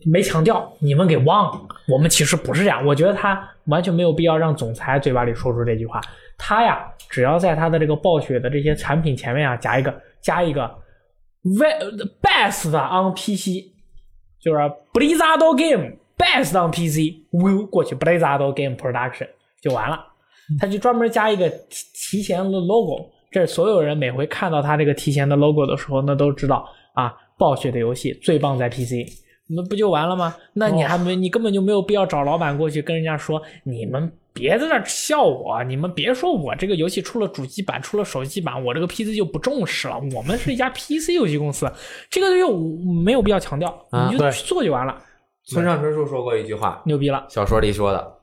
[0.06, 2.86] 没强调，你们给忘了，我们其实不是这样。
[2.86, 6.02] 我觉得他完全没有必要让总裁嘴巴里说出这句话，
[6.38, 10.70] 他呀，只要在他的这个暴雪的这些产品前面啊加一个加一个。
[12.24, 13.70] Best on PC，
[14.42, 14.58] 就是
[14.92, 19.28] Blizzard Game best on PC will 过去 Blizzard Game Production
[19.62, 20.08] 就完了，
[20.60, 29.06] 他就专门加一个提提前的 logo，这所有人每回看到他这个提前的 logo 的时候，那都知道啊，暴雪的游戏最棒在 PC，
[29.48, 30.36] 那不就完了吗？
[30.54, 40.00] 那你还没，你根本就没有必要找老板过去跟人家说，你们别在那儿笑我，你们别说我这个游戏出了主机版，出了手机版，我这个 PC 就不重视了。
[40.16, 41.72] 我们是一家 PC 游戏公司，
[42.10, 42.58] 这个就
[43.04, 43.72] 没有必要强调，
[44.10, 44.98] 你就去做就完了，
[45.46, 47.26] 村上春树说过一句话，牛逼了。
[47.30, 48.14] 小说里说的，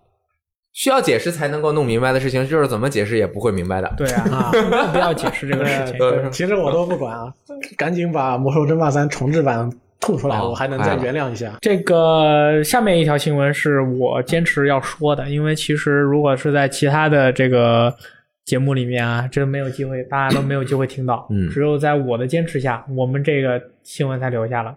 [0.72, 3.94] 需要解释才能够弄明白的事情，就是怎么解释也不会明白的。
[3.96, 6.32] 对啊， 没有必要解释这个事情。
[6.32, 7.32] 其实我都不管啊，
[7.78, 9.70] 赶紧把《魔兽争霸三》重置版
[10.02, 11.56] 吐出来，哦我还能再原谅一下。
[11.60, 17.94] 这个下面一条新闻是我坚持要说的，因为其实如果是在其他的这个
[18.44, 21.26] 节目里面啊，真没有机会，大家都没有机会听到。
[21.30, 24.76] 嗯只有在我的坚持下，我们这个新闻才留下了。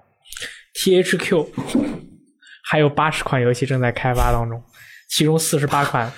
[0.76, 1.48] THQ
[2.64, 4.62] 还有八十款游戏正在开发当中，
[5.10, 6.12] 其中四十八款，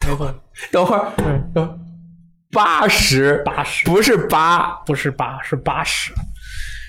[0.00, 0.34] 等会儿，
[0.70, 1.12] 等会儿，
[1.56, 1.80] 嗯，
[2.52, 6.12] 八十，八十不是八，不是八，是八十。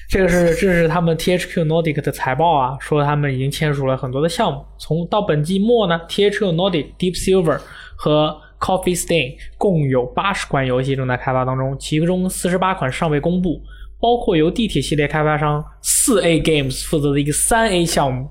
[0.10, 4.64] 这个是这是他们 THQ Nordic 的财报啊，说他们已经签署了很多的项目。
[4.78, 7.60] 从到本季末呢，THQ Nordic、Deep Silver
[7.98, 13.62] 和 Coffee Stain 共有八十款游戏正在开发当中，其中四十八款尚未公布，
[14.00, 18.30] 包括由地铁系列开发商四 A Games 负责的一个三 A 项目，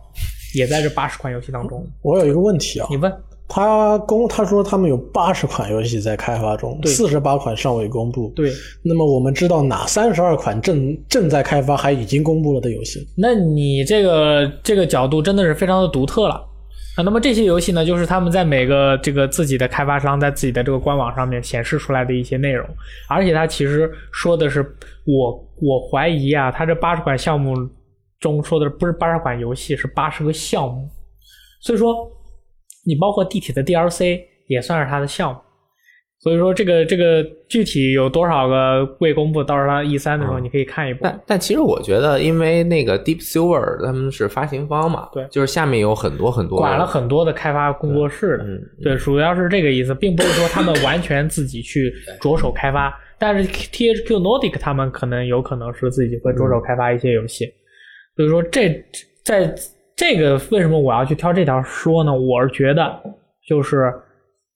[0.55, 1.87] 也在这八十款游戏当中。
[2.01, 3.13] 我有一个问题啊你，问，
[3.49, 8.33] 他公他说他们有八十款游戏在开发中，对四十八款尚未公布。
[8.35, 8.51] 对，
[8.83, 13.07] 那么我们知道哪三十二款正正在开发还已经公布了的游戏？
[13.17, 16.35] 那你这个这个角度真的是非常的独特了
[16.97, 17.05] 啊。
[17.05, 22.67] 那么这些游戏呢，就是他们在每个这个自己的开发商在自己的这个官网上面显示出来的一些内容，
[23.09, 24.61] 而且他其实说的是
[25.05, 27.55] 我我怀疑啊，他这八十款项目
[28.19, 30.89] 中说的不是八十款游戏，是八十个项目，
[31.61, 32.11] 所以说
[32.87, 35.41] 你包括地铁的 DLC 也算是它的项目。
[36.19, 41.01] 所以说这个这个具体有多少个未公布，到时候它 E 三的时候嗯你可以看一波。
[41.03, 57.47] 但但其实我觉得，因为那个 Deep Silver 他们是发行方嘛，对就是下面有很多很多管了很多的开发工作室的，嗯，对，主要是这个意思，并不是说他们完全自己去着手开发，但是 THQ Nordic 他们可能有可能是自己会着手开发一些游戏，
[58.17, 58.83] 所以说这
[59.23, 59.55] 在
[59.97, 62.15] 这个为什么我要去挑这条说呢？
[62.15, 63.03] 我是觉得
[63.49, 63.91] 就是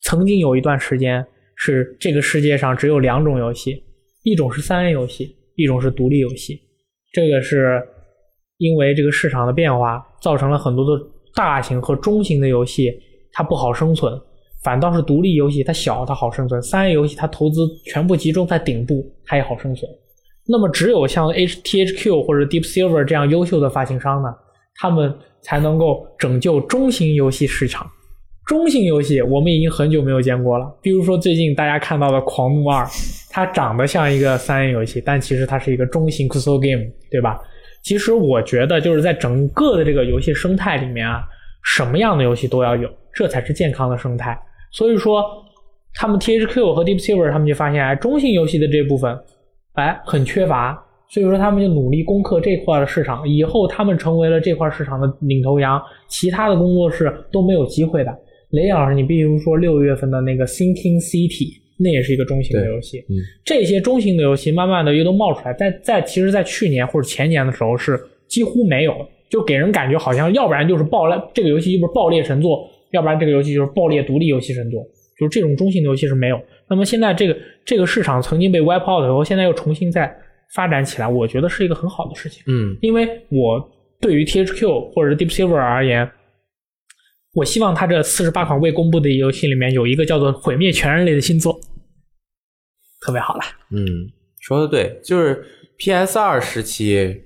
[0.02, 1.26] 曾经有一段时间
[1.56, 3.82] 是这个世界上只有两种游戏，
[4.22, 6.60] 一种是三 A 游戏，一种是独立游戏。
[7.12, 7.82] 这个是
[8.58, 11.02] 因为这个市场的变化，造成了很多的
[11.34, 12.92] 大型和中型的游戏
[13.32, 14.12] 它不好生存，
[14.62, 19.90] 反倒是独立游戏它小它好生存，三 A 游戏它投资全部集中在顶部，它也好生存。
[20.46, 24.28] 那么只有像 H T H Q 或者 Deep Silver 这样优秀的发行商呢，
[24.74, 27.90] 他们才能够拯救中型游戏市场。
[28.46, 32.84] 中型游戏我们已经很久没有见过了，比如说最近大家看到的《狂怒二》，
[33.30, 37.38] 它长得像一个三 A 游戏，但其实它是一个中型 console game，对吧？
[37.82, 41.22] 其实我觉得就是在整个的这个游戏生态里面啊，
[41.62, 44.36] 什么样的游戏都要有，这才是健康的生态。
[44.72, 45.24] 所以说，
[45.94, 49.16] 他们 T H Q 和 Deep Silver 他们就发现，哎，中型游戏的这部分，
[49.74, 53.28] 哎，很缺乏，所以说他们就努力攻克这块的市场。
[53.28, 58.16] 以后他们成为了这块市场的领头羊，其他的工作室都没有机会的。
[58.50, 62.98] 雷老师，你比如说六月份的那个 Thinking City，那也是一个中型的游戏。
[63.08, 68.94] 嗯，这些中型的游戏慢慢的又都冒出来，在在其实，在去年或者前年的时候是几乎没有，
[69.28, 74.82] 就给人感觉好像要不然就是爆裂这个游戏就是爆裂神作，要不然这个游戏就是爆裂独立游戏神作，
[75.18, 76.40] 就是这种中型的游戏是没有。
[76.68, 80.12] 那么现在这个这个市场曾经被 wipe out 以后，现在又重新再
[80.54, 82.42] 发展起来，我觉得是一个很好的事情。
[82.46, 86.10] 嗯因为我对于 THQ 或者是 Deep Silver 而言，
[87.32, 91.60] 我希望它这四十八款未公布的游戏里面有一个叫做《毁灭全人类》的新作，
[93.00, 93.40] 特别好了。
[93.70, 93.86] 嗯，
[94.40, 95.44] 说的对，就是
[95.78, 97.22] PS 二时期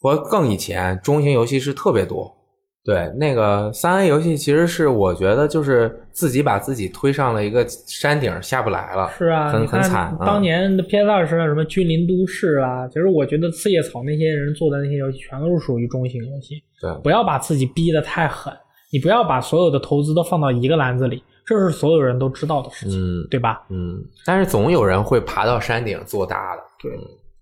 [0.00, 2.41] 和更以前，中型游戏是特别多。
[2.84, 9.08] 对，那个三 A 游戏其实是我觉得就是自己把自己推上了一个山顶，下不来了。
[9.16, 10.06] 是啊，很很惨。
[10.18, 16.60] 啊当年的 PS 二时代什么《君临都市》啊，其实我觉得四叶草那些人做的那些游戏全都是属于中型游戏。
[16.80, 18.52] 对不要把自己逼得太狠，
[18.92, 23.62] 你不要把所有的投资都放到一个篮子里，这是所有人都知道的事情，嗯对吧？
[23.70, 26.62] 嗯，但是总有人会爬到山顶做大的。
[26.82, 26.90] 对，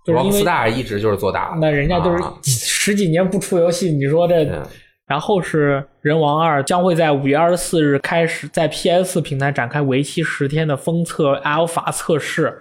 [0.05, 1.59] 就是因为 Rockstar 一直就是做大的。
[1.59, 4.59] 那人家就是啊十几年不出游戏，你说这对
[5.11, 12.61] 然后是《人王二》将会在五月二十四日开始在 PS 平台展开为期十天的封测 Alpha 测试，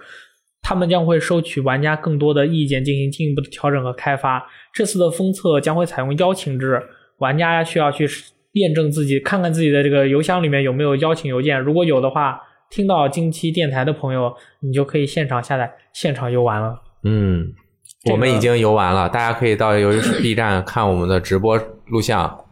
[0.60, 4.44] 他们将会收取玩家更多的意见，进行进一步的调整和开发。
[4.74, 6.82] 这次的封测将会采用邀请制，
[7.18, 8.08] 玩家需要去
[8.54, 16.82] 验证自己，看看自己的这个邮箱里面有没有邀请邮件，如果有的话，听到近期电台的朋友，你就可以现场下载，现场游玩了。
[17.04, 17.52] 嗯，
[18.02, 22.44] 这个我们已经游完了，大家可以到游戏 B 站 看我们的直播录像。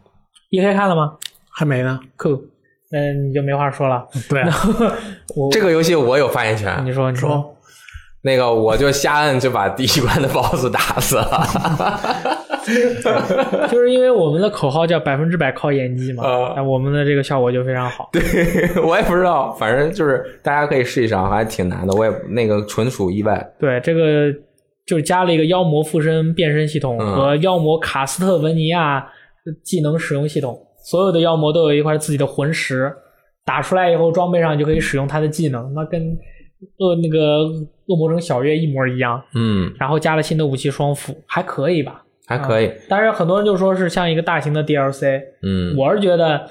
[0.51, 1.13] 一 K 看了吗？
[1.51, 1.99] 还没呢。
[2.17, 2.29] 酷，
[2.91, 4.07] 那你就没话说了。
[4.29, 4.49] 对啊，
[5.51, 7.55] 这个游戏我有发言权，你说，你说，
[8.21, 12.37] 那个我就瞎摁就把第一关的 BOSS 打死了。
[13.71, 18.09] 就是因为我们的口号叫百分之百靠演技嘛，啊那我们的这个效果就非常好。
[18.11, 18.21] 对，
[18.85, 23.53] 我也不知道，反正就是大家可以试一试啊，还挺难的，我也那个纯属意外。
[23.59, 24.31] 对，这个
[24.89, 29.07] 就是加了一个妖魔附身变身系统嗯和妖魔卡斯特文尼亚
[29.63, 32.91] 技能使用系统，所有的妖魔都有一块自己的魂石，
[33.45, 36.17] 打出来以后装备上就可以使用它的技能，那跟
[36.79, 37.43] 恶那个
[37.85, 39.21] 恶魔城小月一模一样。
[39.35, 42.03] 嗯，然后加了新的武器双斧，还可以吧？
[42.25, 42.71] 还可以。
[42.89, 46.49] 当然，很多人就说是像一个大型的 DLC，嗯，我是觉得，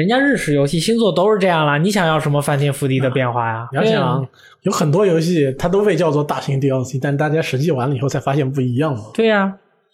[0.00, 3.68] 人家日式游戏新作都是这样了，你想要什么翻天覆地的变化呀？
[3.70, 4.26] 你要想，
[4.62, 9.02] 有很多游戏它都被叫做大型 DLC，但大家实际玩了以后才发现不一样嘛。
[9.12, 9.52] 对呀、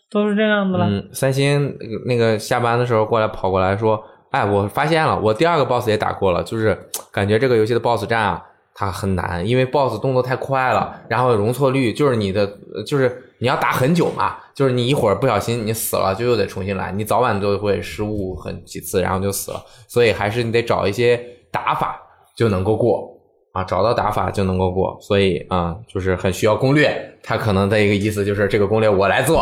[0.09, 0.87] 都是这样的了。
[0.89, 6.79] 嗯，三星那个那个下班的时候过来跑过来说，哎，我发现了，我第二个 boss 也打过了，就是
[7.11, 8.41] 感觉这个游戏的 boss 战啊，
[8.79, 12.43] 它很难，因为 boss 动作太快了，然后容错率就是你的，
[12.75, 21.19] 呃就是你要打很久嘛，就是你一会儿不小心你死了，就又得重新来，你早晚都会失误很几次，然后就死了，所以还是你得找一些
[21.51, 21.99] 打法
[22.37, 23.13] 就能够过。
[23.53, 26.95] 啊，找到打法就能够过，所以啊、就是很需要攻略。
[27.23, 29.39] 他可能的一个意思就是这个攻略我来做，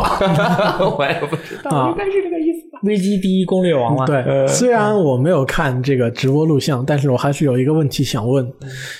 [0.97, 2.54] 我也不知道，啊应该是这个意思吧。
[2.85, 8.49] 危机第一攻略王嘛，对，虽然我没有看这个直播录像，但是我还是有一个问题想问。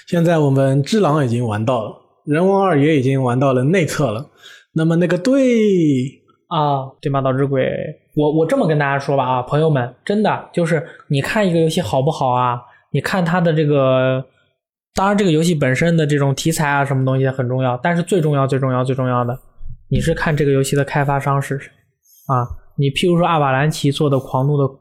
[0.08, 1.92] 现在我们只狼已经玩到了，
[2.26, 4.26] 人王二也已经玩到了内测了，
[4.74, 5.42] 那么那个队
[6.48, 7.72] 啊，对马岛之鬼，
[8.16, 12.60] 我我这么跟大家说吧啊，朋友们，真的就是你看一个游戏好不好啊？
[12.92, 14.24] 你看它的这个，
[14.94, 19.38] 当然这个游戏本身的这种题材啊，什么东西很重要，但是最重要、最重要、最重要的，
[19.90, 21.70] 你是看这个游戏的开发商是谁
[22.28, 22.65] 啊？
[22.78, 24.74] 你譬如说阿瓦兰奇做的《狂怒》的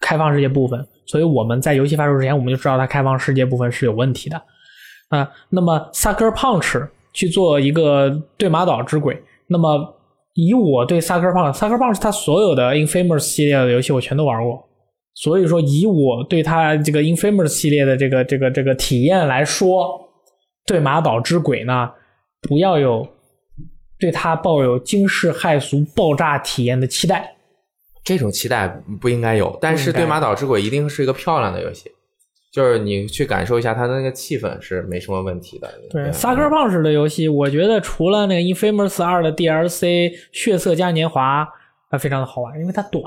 [0.00, 4.40] 开放世界部分，所以我们在游戏发售之前，我们就知道它开放世界部分是有问题的
[5.08, 5.28] 啊。
[5.48, 9.96] 那么 Sucker Punch 去做一个对马岛之鬼，那么
[10.34, 14.62] 以我对 Sucker Punch，Sucker Punch 它所有的 Infamous 系列的游戏我全都玩过，
[15.14, 19.98] 所以说，以我对它这个 Infamous 系列的这个这个这个体验来说，
[20.66, 21.90] 对马岛之鬼呢，
[22.42, 23.08] 不要有
[23.98, 27.34] 对它抱有惊世骇俗爆炸体验的期待。
[28.04, 28.68] 这种期待
[29.00, 31.90] 不应该有，但是对马岛之鬼一定是一个漂亮的游戏，
[32.52, 35.68] 就是你去感受一下它的那个气氛是没什么问题的。
[35.90, 41.44] 对，萨克棒式的游戏，我觉得除了那个 Infamous 二的 DLC《血色嘉年华》
[41.90, 43.04] 它非常的好玩，因为它短。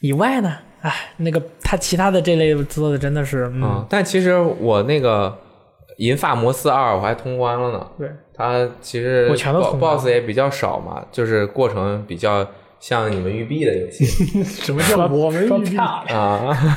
[0.00, 5.34] 以外呢，哎，那个它其他的这类做的真的是，嗯，但其实我那个
[5.96, 7.86] 银发摩斯二我还通关了呢。
[7.96, 12.46] 对，它其实我全都通 BOSS 也比较少嘛，就是过程比较
[12.86, 14.04] 像你们育碧的游戏。
[14.44, 16.04] 什么叫 我们育碧啊？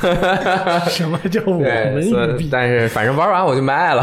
[0.88, 2.48] 什么叫我们育碧？
[2.50, 4.02] 但是反正玩完我就卖了，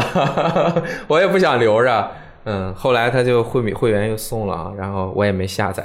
[1.08, 2.08] 我也不想留着。
[2.44, 5.84] 嗯，后来他就会会员又送了啊，然后我也没下载。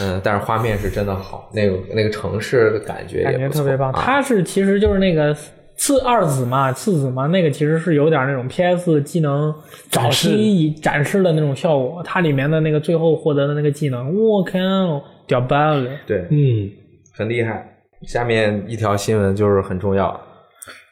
[0.00, 3.90] 嗯，但是画面是真的好，那个那个城市的感觉感觉特别棒。
[3.90, 5.36] 啊、它是其实就是那个
[5.74, 9.52] 次二子嘛，次子嘛，那个其实是有点那种 PS 技能
[9.90, 12.00] 早期展示的那种效果。
[12.04, 15.90] 它里面的那个最后获得的那个技能，我靠，屌爆了！
[16.06, 16.70] 对，嗯，
[17.14, 17.66] 很厉害。
[18.06, 20.20] 下面一条新闻就是很重要。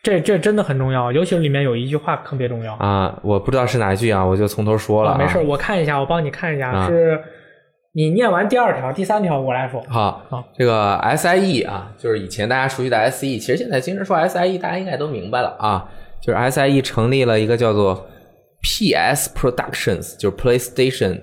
[0.02, 3.18] 这这真的很重要，尤其是里面有一句话特别重要啊！
[3.22, 5.12] 我不知道是哪一句啊，我就从头说了。
[5.12, 7.18] 啊、没事，我看一下，我帮你看一下，啊、是
[7.92, 9.82] 你念完第二条，第三条我来说。
[9.88, 15.88] 好，好，这个 SIE 啊，就是以前大家熟悉的 SE，其实现在经常说 SIE，大家应该都明白了啊，
[16.20, 18.06] 就是 SIE 成立了一个叫做
[18.62, 21.20] PS Productions，就是 PlayStation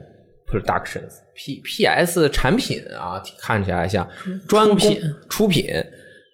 [1.36, 4.08] Productions，P PS 产品啊，看起来像
[4.48, 5.66] 专品出品。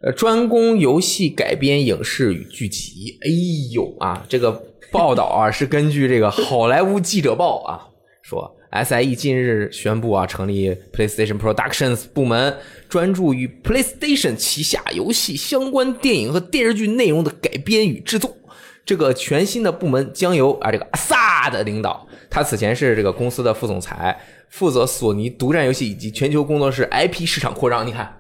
[0.04, 3.18] 呃，专攻游戏改编影视与剧集。
[3.24, 3.30] 哎
[3.74, 4.52] 呦啊，这个
[4.92, 7.82] 报道啊 是根据这个好莱坞记者报啊
[8.22, 12.56] 说，SIE 近日宣布啊成立 PlayStation Productions 部门，
[12.88, 18.38] 专注于 PlayStation 旗下游戏相关电影和电视剧内容的改编与制作。
[18.86, 24.16] 这个全新的部门将由啊这个阿萨的领导，他此前是这个公司的副总裁。
[24.50, 28.18] 负责索尼独占游戏以及全球工作室 IP 市场扩张，你看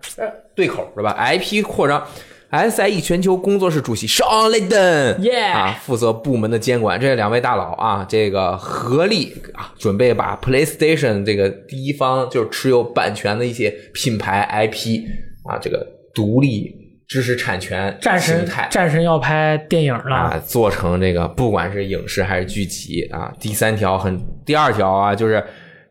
[0.55, 2.05] 对口是吧？IP 扩张
[2.51, 6.99] ，SIE 全球工作室主席 Sean Layden 啊，负责部门的监管。
[6.99, 15.01] 这两位大佬啊，这个合力啊，准备把 PlayStation 这个第一方就是持有版权的一些品牌 IP
[15.43, 16.73] 啊，这个独立
[17.07, 23.31] 知识产权战神态，战神要拍电影了啊，做成这个不管是影视还是剧集啊。
[23.39, 25.43] 第三条很，第二条啊，就是。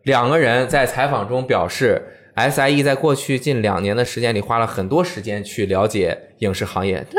[0.06, 2.00] 两个人在采访中表示
[2.36, 7.18] ，SIE 在过去近两年的时间里花了很多时间去了解影视行业，这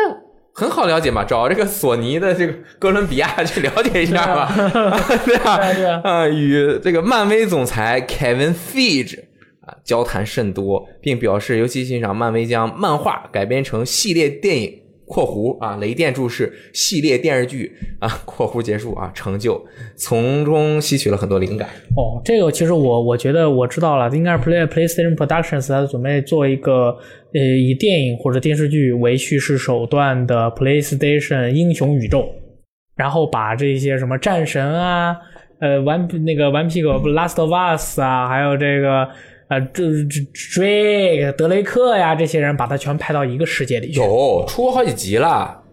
[0.54, 4.50] 很好了解嘛，找这个索尼的这个哥伦比亚去了解一下嘛，
[5.26, 5.60] 对吧？
[6.10, 9.20] 啊，与这个漫威总裁 Kevin Feige
[9.66, 14.80] 啊交谈甚多，并表示尤其欣赏漫威将漫画改编成系列电影。
[15.08, 21.70] 括弧啊，雷电注释系列电视剧啊，括弧结束啊，成就从中吸取了很多灵感。
[21.96, 26.98] 哦，这个其实我我觉得我知道了，应该是 Play PlayStation Productions 它准备做一个
[27.34, 32.28] 呃以电影或者电视剧为叙事手段的 PlayStation 英雄宇宙，
[32.98, 35.16] 然后把这些什么战神啊，
[35.62, 39.08] 呃顽那个顽皮狗 Last of Us 啊，还有这个。
[39.48, 44.00] 啊，这这这个德雷克呀，这些人把他全拍到一个世界里去。
[44.00, 45.64] 有出过好几集了。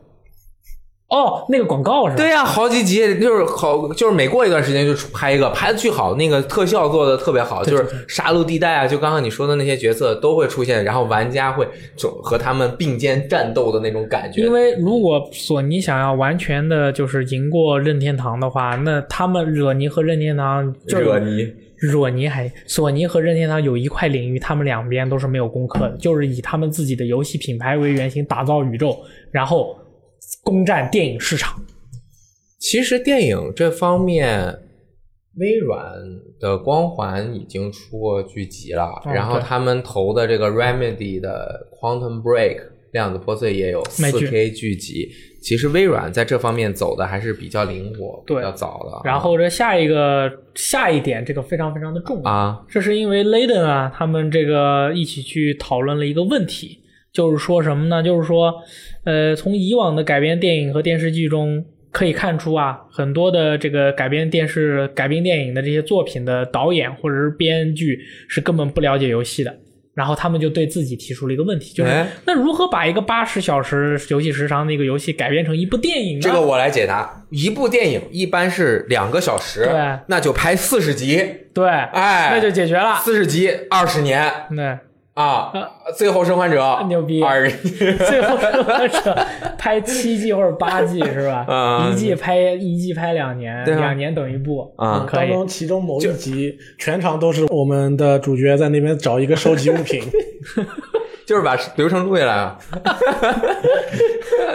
[1.09, 2.17] 哦，那个广告是吧？
[2.17, 14.41] 对呀，好几集就是好，就是每过一段时间就拍一个，拍的巨好，那个特效做的特别好，就是杀戮地带啊，就刚刚你说的那些角色都会出现，然后玩家会就和他们并肩战斗的那种感觉。
[14.43, 21.53] 因为如果索尼想要完全的就是赢过任天堂的话，那他们惹尼和任天堂就惹尼。
[21.93, 28.97] 索尼还索尼和任天堂有一块领域，他们两边都是没有攻克的，就是以他们自己的游戏品牌为原型打造宇宙，
[29.31, 29.77] 然后
[30.43, 31.63] 攻占电影市场。
[32.59, 34.59] 其实电影这方面，
[35.37, 35.93] 微软
[36.41, 42.61] 的光环已经出过剧集了，然后他们投的这个 Remedy 的 Quantum Break
[42.93, 45.11] 量子破碎也有四 K 剧集。
[45.43, 49.03] 其实微软在这方面走的还是比较灵活，比较早的。
[49.05, 52.65] 然后这下一个下一点，这个非常非常的重要啊！
[52.67, 56.79] 这是因为 Layden 啊，他们这个一起去讨论了一个问题，
[57.15, 58.03] 就是说什么呢？
[58.03, 58.53] 就是说，
[59.05, 69.55] 呃，从以往的改编电影和电视剧中可以看出啊，很多的这个改编电视、改编电影的这些作品的导演或者是编剧是根本不了解游戏的。
[69.95, 76.21] 然后他们就对自己提出了一个问题，就是那如何把一个八十小时游戏时长的一个游戏改编成一部电影呢？
[76.21, 77.25] 这个我来解答。
[77.31, 82.97] 一部电影一般是两个小时，对，那就拍四十集，对，哎，那就解决了。
[83.05, 84.77] 四十集二十年，对，
[85.15, 85.53] 啊，
[85.97, 91.47] 最后生还者牛逼二 最后生还者拍七季或者八季 是吧？
[91.49, 95.21] 嗯一季拍一季拍两年，啊两年等一部啊可以。
[95.21, 100.03] 当中其中某一集全场都是我们的主角在那边找一个收集物品，
[101.25, 102.59] 就是把流程录下来啊。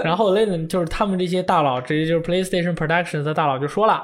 [0.03, 4.03] 然后那种就是他们这些大佬，直接就是 PlayStation Productions 的大佬就说了，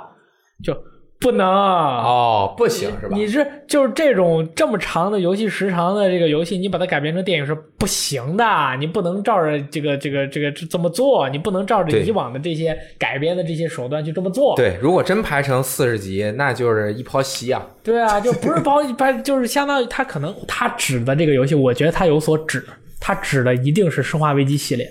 [0.64, 0.74] 就
[1.20, 3.16] 不能哦，不行是吧？
[3.16, 8.46] 你是就是这种这么长的游戏时长的这个游戏，你把它改编成电影是不行的，
[8.80, 14.56] 你不能照着这个这个这个这么做，你不能照着以往的这些改编的这些手段去这么做。
[14.56, 17.66] 对，如果真拍成四十集，那就是一泡稀啊。
[17.82, 22.64] 对啊，就不是包拍， 就是相当于他可能他指的这个游戏，我觉得他有所指，
[23.00, 24.86] 他指的一定是《生化危机》系列。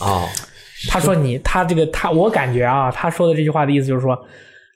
[0.00, 0.26] 哦，
[0.88, 4.18] 他说你他这个他，我感觉啊，他说的这句话的意思就是说，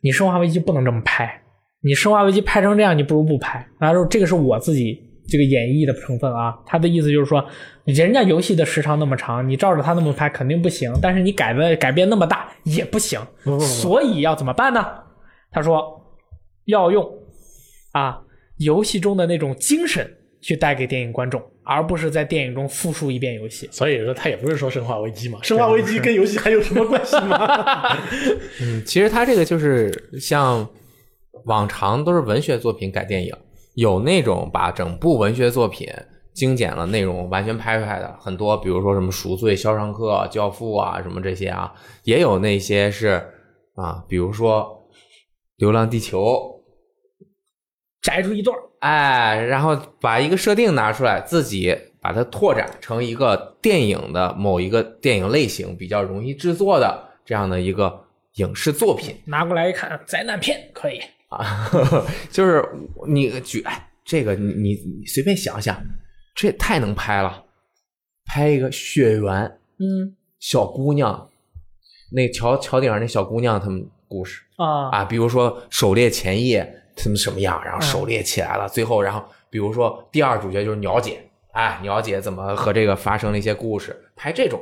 [0.05, 1.41] 你《生化危机》不能这么拍，
[1.81, 3.67] 你《生化危机》拍成这样，你不如不拍。
[3.81, 7.43] 他说这个是我自己这个演绎的成分啊，他的意思就是说，
[7.87, 13.19] 人家游戏的时长那么长，你照着他那么拍肯定不行，但是你改的改变那么大也不行，
[13.59, 14.85] 所以要怎么办呢？
[15.51, 15.83] 他说
[16.67, 17.03] 要用
[17.93, 18.21] 啊
[18.59, 20.07] 游戏中的那种精神
[20.43, 23.69] 去带给电影观众，而不是在电影中复述一遍游戏。
[23.73, 27.97] 所以说他也不是说《生化危机》嘛，《生化危机》跟游戏还有什么关系吗？
[28.63, 29.91] 嗯，其实他这个就是
[30.21, 30.69] 像
[31.47, 33.35] 往常都是文学作品改电影，
[33.75, 35.89] 有那种把整部文学作品
[36.33, 43.23] 精简了内容完全拍出来的很多，比如说什么《赎罪》《肖申克》《教父》啊什么这些啊，也有那些是
[43.75, 44.63] 啊，比如说
[45.57, 46.21] 《流浪地球》，
[48.05, 61.01] 摘出一段儿，哎，然后把一个设定拿出来，自己把它拓展成一个电影的某一个电影类型比较容易制作的这样的一个影视作品拿过来一看，灾难片可以。
[61.31, 61.71] 啊，
[62.31, 62.63] 就是
[63.09, 65.83] 你举哎，这个你你你随便想想，
[66.35, 67.43] 这也太能拍了，
[68.27, 71.31] 拍一个血缘嗯小姑娘，
[72.13, 74.43] 那桥桥顶上那小姑娘她们故事。
[74.57, 81.21] 啊啊，比如说狩猎前夜他们什么样，然后狩猎起来了，最后然后比如说第二主角就是鸟姐，
[81.53, 84.61] 哎，鸟姐怎么和这个发生了一些故事，拍这种，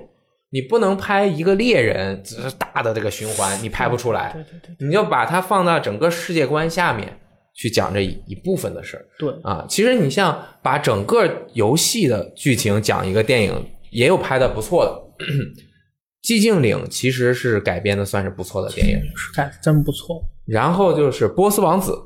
[0.50, 7.18] 你不能拍一个猎人只是大的这个循环，你拍不出来，对对对你就把它放到整个世界观下面
[7.54, 9.04] 去讲这一一部分的事儿。
[9.18, 9.64] 对，啊。
[9.68, 15.24] 其实你像把整个游戏的剧情讲一个电影，也有拍的不错的。
[16.22, 22.00] 寂静岭其实是改编的算是不错的电影，是改真不错，然后就是波斯王子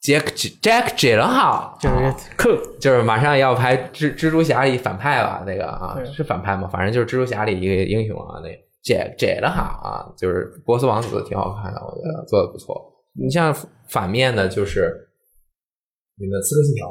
[0.00, 2.48] 啊，Jack Jack Gyllenhaal，就是啊酷，
[2.78, 6.68] 就是马上要拍蜘蜘蛛侠里反派了，那个啊是反派吗？
[6.68, 8.48] 反正就是蜘蛛侠里一个英雄啊，那
[8.82, 12.74] Jack Gyllenhaal 啊，就是波斯王子挺好看的，我觉得做的不错。
[13.12, 13.54] 你像
[13.88, 14.94] 反面的就是
[16.18, 16.88] 你们刺客信条，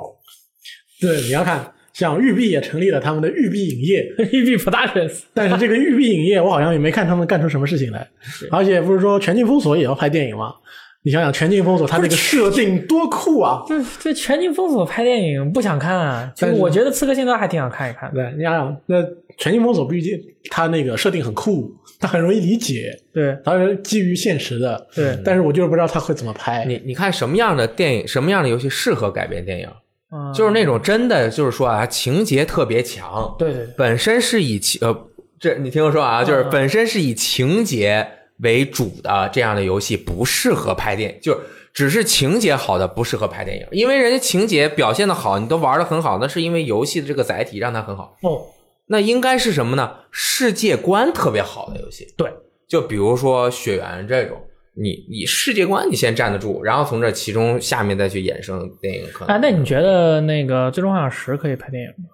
[1.02, 8.08] 对，你要看，像育碧也成立了他们的育碧影业， 育碧 Productions，但是这个育碧影业我好像也没看他们干出什么事情来，
[8.52, 10.54] 而且不是说《全境封锁》也要拍电影吗？
[11.02, 13.64] 你想想《全境封锁》它那个设定多酷啊！
[13.70, 18.14] 这这全境封锁拍电影不想看啊，其实我觉得刺客信条还挺想看一看。
[18.14, 19.02] 对，你想想，那
[19.38, 20.20] 《全境封锁》毕竟
[20.52, 24.88] 它那个设定很酷，它很容易理解，对它是基于现实的。
[24.94, 26.66] 对，但是我就是不知道它会怎么拍。
[26.66, 29.70] 你你看什么样的电影，什么样的游戏适合改编电影？
[30.12, 35.08] 嗯就是那种真的就是说啊，情节特别强，对对对，本身是以情呃，
[35.40, 38.06] 这你听我说啊，就是嗯本身是以情节
[38.42, 41.40] 为主的这样的游戏不适合拍电影，就是
[41.74, 48.18] 只是情节好的不适合拍电影，因为人家情节表现的好，你都玩的很好，那是因为游戏的这个载体让它很好。
[48.24, 48.42] 哦，
[48.88, 49.98] 那应该是什么呢？
[50.12, 52.32] 世界观特别好的游戏，对，
[52.68, 54.38] 就比如说血缘这种。
[54.82, 62.10] 你你世界观你先站得住，然后从这其中下面再去衍生电影，可能哎，那你觉得那个《最终幻想十》可以拍电影吗？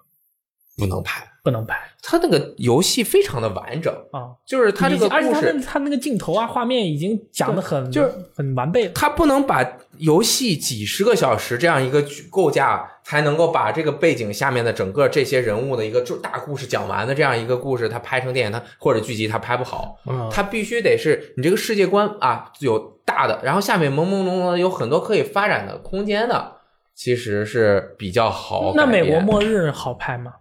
[0.76, 1.24] 不能拍。
[1.46, 8.90] 不能拍它那个游戏非常的完整，啊，就是它这个而且故事它那个镜头啊、画面已经讲的很就是很完备了。
[8.96, 9.64] 他不能把
[9.98, 19.96] 游戏几十个小时这样一个构架，才能够把这个背景下面的整个这些人物的一个就大故事讲完的这样一个故事，它拍成电影，它或者剧集，它拍不好。
[20.08, 26.54] 嗯它必须得是你这个世界观啊有大的，然后下面朦朦胧胧的有很多可以发展的空间的，
[26.92, 28.72] 其实是比较好。
[28.74, 30.32] 那美国末日好拍吗？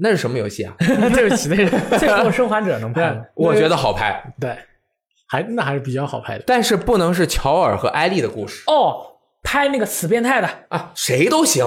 [0.00, 0.74] 那是什么游戏啊？
[0.78, 3.22] 对不起，那个最后生还者能拍吗？
[3.34, 4.56] 我觉得好拍，对，
[5.28, 6.44] 还那还是比较好拍的。
[6.46, 8.62] 但是不能是乔尔和艾丽的故事。
[8.66, 11.66] 哦，拍那个死变态的，啊，谁都行，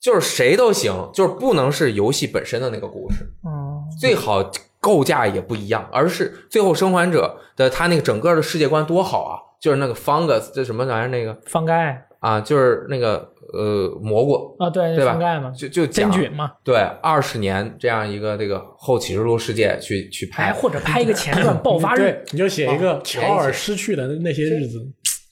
[0.00, 4.50] 就是谁都行，就是不能是游戏本身的那个故事，嗯，最好
[4.80, 24.84] 构架也不一样，而是最后生还者的他那个整个的世界观多好啊，就是那个 fungus 这什么玩意儿那个方盖啊，就是那个呃蘑菇，啊，对，对吧盖嘛，就就讲真菌嘛，对二十年这样一个这个后启示录世界去去哎，拍，或者拍一个前传 爆发日对，，你就写一个哦乔尔失去的那些日子，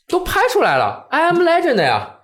[0.09, 2.19] 都拍出来了，I am Legend 呀，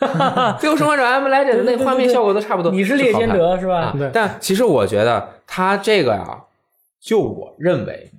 [0.60, 6.44] 最后生还者 I am Legend 那画面效果都差不多，你是猎仙者是吧但其实我觉得他这个呀，
[7.00, 8.10] 就我认为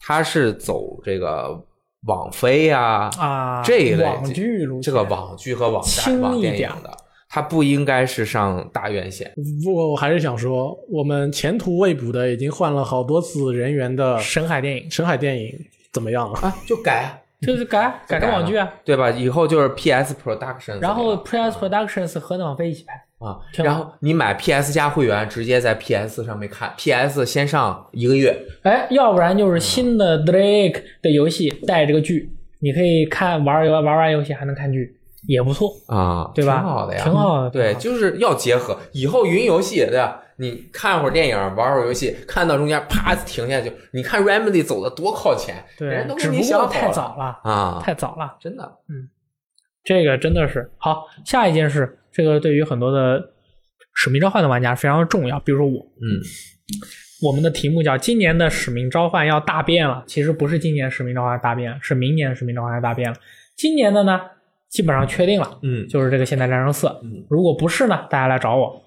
[0.00, 1.62] 他是走这个
[2.06, 6.90] 网飞呀、啊，这一类网剧路线这个网剧和网站网电影的，
[7.28, 9.32] 它不应该是上大院线。
[9.64, 15.52] 不过我还是想说，我们前途未卜的已经换了好多次人员的深海电影深海电影
[15.92, 16.38] 怎么样了？
[16.40, 19.10] 啊，就改，就是改改成网剧啊，对吧？
[19.10, 34.96] 以后就是 PS Production，然后 PS Productions 和那网飞一起拍，啊，然后你买 PS 加会员，直接在 PS 上面看，PS 先上一个月，哎，要不然就是新的 Drake 的游戏带这个剧，你可以看玩游玩玩游戏还能看剧，
[35.26, 36.58] 也不错，啊，对吧？
[36.58, 38.76] 挺好的呀，挺好的，对，就是要结合。
[38.92, 40.20] 以后云游戏，对吧？
[40.36, 48.36] 你看会儿电影，玩会儿游戏，看到中间啪停下去，你看 Remedy 走的多靠前，对，人都给你想好了太早了，啊，太早了。
[48.40, 49.08] 真的，嗯
[49.84, 51.06] 这个真的是好。
[51.24, 53.32] 下一件事，这个对于很多的
[53.92, 55.40] 使命召唤的玩家非常的重要。
[55.40, 56.22] 比如说我，嗯，
[57.22, 63.16] 我们的题目叫“今年的使命召唤要大变了”，其实不是今年使命召唤大变，是明年使命召唤要大变了。
[63.56, 64.20] 今年的呢，
[64.68, 67.24] 基本上确定了，嗯就是这个《现代战争四》嗯。
[67.28, 68.80] 如果不是呢，大家来找我。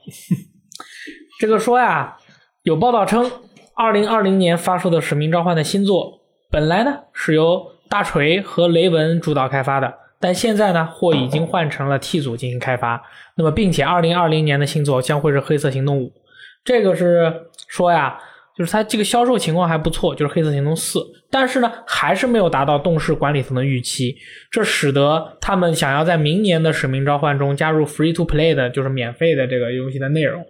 [1.39, 2.17] 这个说呀，
[2.63, 3.29] 有报道称，
[3.75, 13.01] 二零二零年发售的《使命召唤》的新作，本来呢是由大锤和雷文主导开发的，但现在呢或已经换成了 T 组进行开发。
[13.35, 16.07] 那么，并且二零二零年的新作将会是《黑色行动五》，
[16.63, 17.33] 这个是
[17.67, 18.19] 说呀。
[18.57, 20.97] 就是它这个销售情况还不错，就是《黑色行动四》，
[21.29, 24.15] 但是呢，还是没有达到动视管理层的预期，
[24.49, 30.43] 这使得他们想要在明年的《使命召唤》中加入 Free to Play 的，就是免费的这个游戏的内容。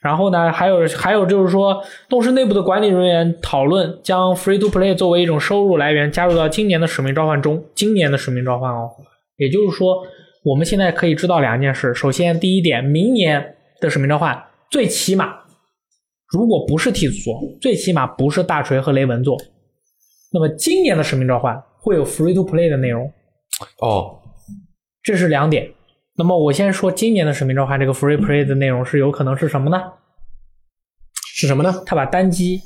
[0.00, 7.64] 然后呢，还有还有就是说，动视内部的管理人员讨论将 Free to Play 作为一种收入来源加入到今年的《使命召唤》中。
[7.74, 8.88] 今年的《使命召唤》哦，
[9.38, 10.04] 也就是说，
[10.44, 11.94] 我们现在可以知道两件事。
[11.94, 14.34] 首先，第一点，明年的《使命召唤》
[14.70, 15.38] 最起码，
[16.28, 19.38] 如果不是 T 组做，最起码不是大锤和雷文做。
[20.32, 23.10] 那么今年的《使命召唤》会有 Free to Play 的内容，
[23.80, 24.18] 哦，
[25.02, 25.72] 这是两点。
[26.16, 29.80] 那么我先说今年的《使命召唤》这个 Free Play 的内容是有可能是什么呢？
[31.36, 31.82] 是什么呢？
[31.86, 32.60] 他把单机、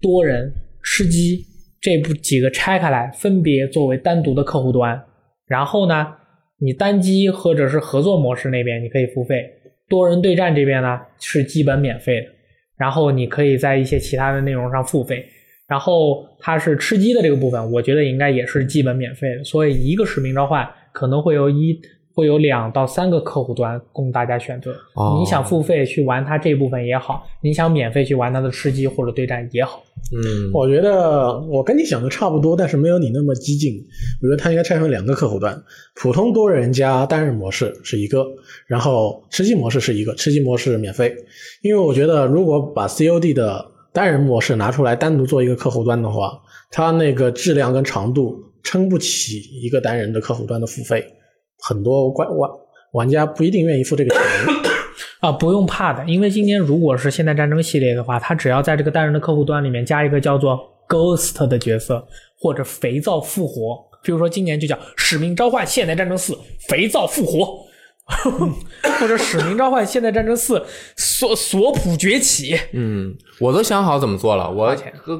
[0.00, 0.52] 多人、
[0.82, 1.46] 吃鸡
[1.80, 5.00] 这部几个拆开来，分别作为单独的客户端。
[5.48, 6.14] 然后呢，
[6.58, 9.50] 你单机或者是合作模式那边你可以付费，
[9.88, 12.28] 多人对战这边呢是基本免费的。
[12.76, 15.26] 然后你可以在一些其他的内容上付费。
[15.66, 19.44] 然后它是吃鸡的这个部分，我觉得应该也是基本免费的。
[19.44, 21.78] 所以一个使命召唤可能会有一
[22.18, 24.72] 会有两到三个客户端供大家选择。
[24.94, 29.80] 哦你想付费去玩它这部分也好，你想免费去玩它的吃鸡或者对战也好。
[30.12, 33.80] 嗯，我觉得我跟你想的差不多，但是没有你那么激进。
[34.20, 35.62] 我觉得它应该拆成两个客户端，
[35.94, 38.26] 普通多人加单人模式是一个，
[38.66, 41.14] 然后吃鸡模式是一个，吃鸡模式免费。
[41.62, 46.36] 因为我觉得如果把 COD 的单人模式拿出来单独做一个客户端的话，
[46.72, 51.04] 它那个质量跟长度撑不起一个单人的客户端的付费，
[51.60, 52.50] 很多玩玩
[52.92, 54.22] 玩家不一定愿意付这个钱。
[55.20, 62.06] 啊，不用怕的，因为今年如果是现代战争系列的话，它只要在这个单人的客户端里面加一个叫做 Ghost 的角色，
[62.40, 66.38] 或者肥皂复活，比如说今年就叫《使命召唤：现代战争四：
[66.68, 67.38] 肥皂复活》，
[69.00, 70.64] 或者《使命召唤：现代战争四：
[70.96, 72.54] 索索普崛起》。
[72.72, 74.74] 嗯，我都想好怎么做了，我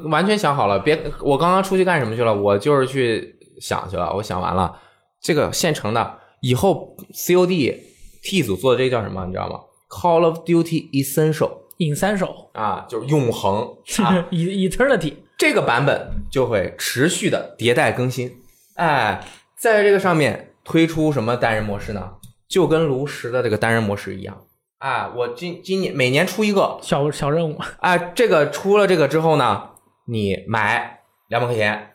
[0.08, 0.78] 完全想好了。
[0.78, 2.32] 别，我刚刚出去干什么去了？
[2.32, 4.14] 我就是去想去了。
[4.14, 4.72] 我想完了，
[5.20, 7.76] 这个现成的，以后 COD
[8.22, 9.24] T 组做的这个叫什么？
[9.26, 14.26] 你知道吗？Call of Duty Essential 引三手啊，就是永恒 啊。
[14.30, 18.40] ，E Eternity，这个版本就会持续的迭代更新。
[18.74, 19.24] 哎，
[19.58, 22.14] 在这个上面推出什么单人模式呢？
[22.48, 24.44] 就跟炉石的这个单人模式一样。
[24.78, 29.70] 哎，我今今年每年出一个，小小任务，哎，这个出了这个之后呢，
[30.06, 31.90] 你买两百块钱，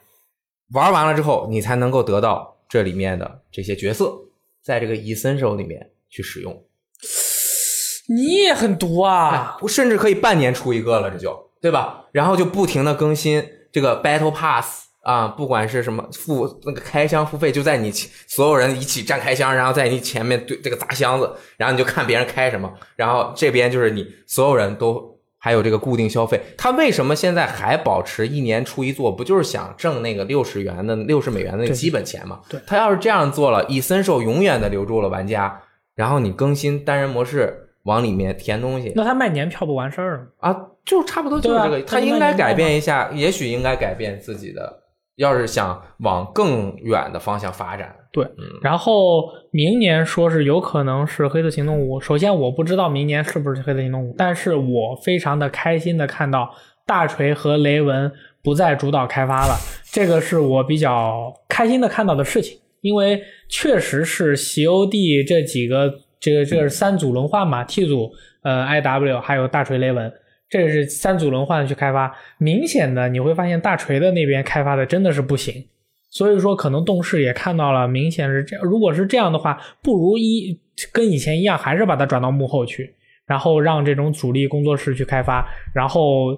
[0.73, 4.13] 玩完了之后，你才能够得到这里面的这些角色，
[4.63, 6.63] 在这个 Essential 里面去使用。
[8.09, 9.57] 你也很毒啊！
[9.61, 12.05] 我甚至可以半年出一个了，这就对吧？
[12.11, 25.12] 然后就不停的更新这个 Battle Pass 啊，不管是什么付那个开箱付费，就在你所有人一起站开箱，然后在你前面对这个砸箱子，然后你就看别人开什么，然后这边就是你所有人都
[25.45, 29.11] 还有这个固定消费，他为什么现在还保持一年出一座？
[29.11, 32.39] 不就是想挣那个六十元的六十美元的那个基本钱吗？
[32.47, 35.61] 对他要是这样做了，Essential 永远的留住了玩家，
[35.95, 40.27] 然后你更新单人模式往里面填东西那他卖年票不完事儿了吗？
[40.39, 41.81] 啊，就差不多就是这个。
[41.81, 44.82] 他应该改变一下，也许应该改变自己的，
[45.15, 48.27] 要是想往更远的方向发展，对，
[48.61, 51.99] 然后明年说是有可能是《黑色行动五》。
[52.03, 56.49] 首先我不知道明年是不是《黑色行动五》，但是我非常的开心的看到
[56.87, 58.11] 大锤和雷文
[58.41, 59.55] 不再主导开发了，
[59.91, 68.11] 这个是我比较开心的看到的事情，因为确实是 COD 这几个这个这三组轮换嘛，T 组
[68.41, 70.11] 呃 IW 还有大锤雷文。
[70.53, 75.65] 这是三组轮换去开发，明显的你会发现大锤的那边开发的真的是不行，
[76.11, 78.63] 所以说，可能动视也看到了，明显是这样。
[78.63, 80.55] 如果是这样的话，不如一
[80.91, 82.93] 跟以前一样，还是把它转到幕后去，
[83.25, 85.43] 然后让这种主力工作室去开发，
[85.73, 86.37] 然后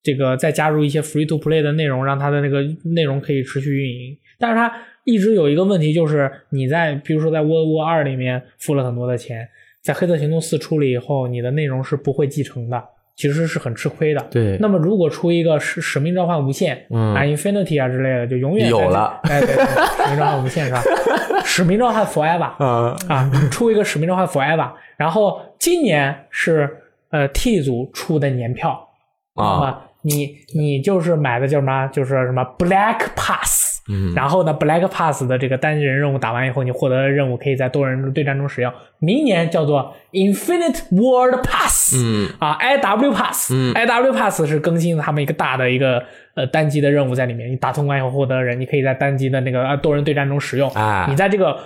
[0.00, 4.16] 这个再加入一些 free to play 的内容，让它的那个内容可以持续运营。
[4.38, 9.48] 但是它一直有一个问题，就是你在比如说在 World War 二里面付了很多的钱，
[9.82, 12.80] 在黑色行动四出了以后，你的内容是不会继承的，
[13.16, 14.20] 其实是很吃亏的。
[14.30, 20.82] 对那么如果出一个使使命召唤无限，嗯啊，Infinity 啊之类的，就永远有了哎，对，对使命召唤无限是吧？
[21.44, 26.68] 使命召唤 Forever 啊，啊，出一个使命召唤 Forever，然后今年是
[27.10, 28.70] 呃 T 组出的年票
[29.34, 31.86] 啊那么你你就是买的叫什么？
[31.88, 34.14] 就是什么 Black Pass，嗯。
[34.14, 38.72] 然后呢，Black Pass 的这个单人任务打完以后，你获得的任务可以在多人对战中使用。
[38.98, 42.28] 明年叫做 Infinite World Pass，嗯。
[42.38, 46.02] 啊，IW Pass，嗯，IW Pass 是更新他们一个大的一个
[46.34, 50.70] 呃单机的任务在里面，你打通关以后获得人，你可以在单机的那个呃多人对战中使用。
[50.70, 51.06] 啊。
[51.08, 51.58] 你在这个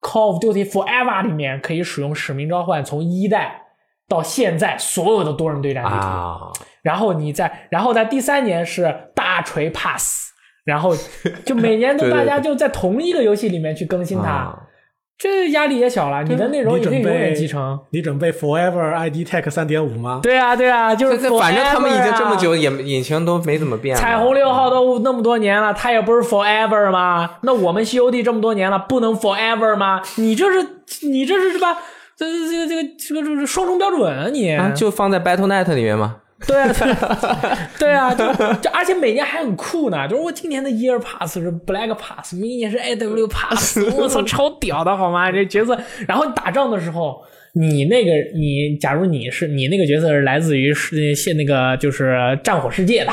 [0.00, 3.62] Call of Duty Forever 里面可以使用使命召唤，从一代
[4.08, 5.96] 到现在所有的多人对战地图。
[5.96, 6.38] 啊，
[6.82, 10.21] 然后你在，然后在第三年是大锤 Pass，
[10.64, 10.96] 然后
[11.44, 14.58] 就每年都 大家就在同一个游戏里面去更新它，啊
[15.18, 17.78] 这压力也小了，你的内容准已经永远集成。
[17.90, 20.18] 你准备 Forever ID Tech 三点五吗？
[20.20, 23.96] 对啊，对啊，就是反正他们已经这么久，也引擎都没怎么变。
[23.96, 27.38] 彩虹六号都那么多年了，它也不是 forever 吗？
[27.42, 30.02] 那我们 COD 这么多年了，不能 forever 吗？
[30.16, 30.66] 你这是
[31.08, 31.76] 你这是什么？
[32.16, 34.52] 这这这个这个这个双重标准啊你！
[34.52, 36.16] 啊，就放在 BattleNet 里面嘛。
[36.46, 38.26] 对啊，对啊，就
[38.60, 45.30] 就而且每年还很酷呢，就是我今年的 Year Pass 是 Black Pass，明年是 AW Pass， 我操，超屌的好吗？
[45.30, 47.22] 这角色，然后你打仗的时候，
[47.54, 53.12] 你那个你，假如你是你那个角色是来自于是现那个就是战火世界的。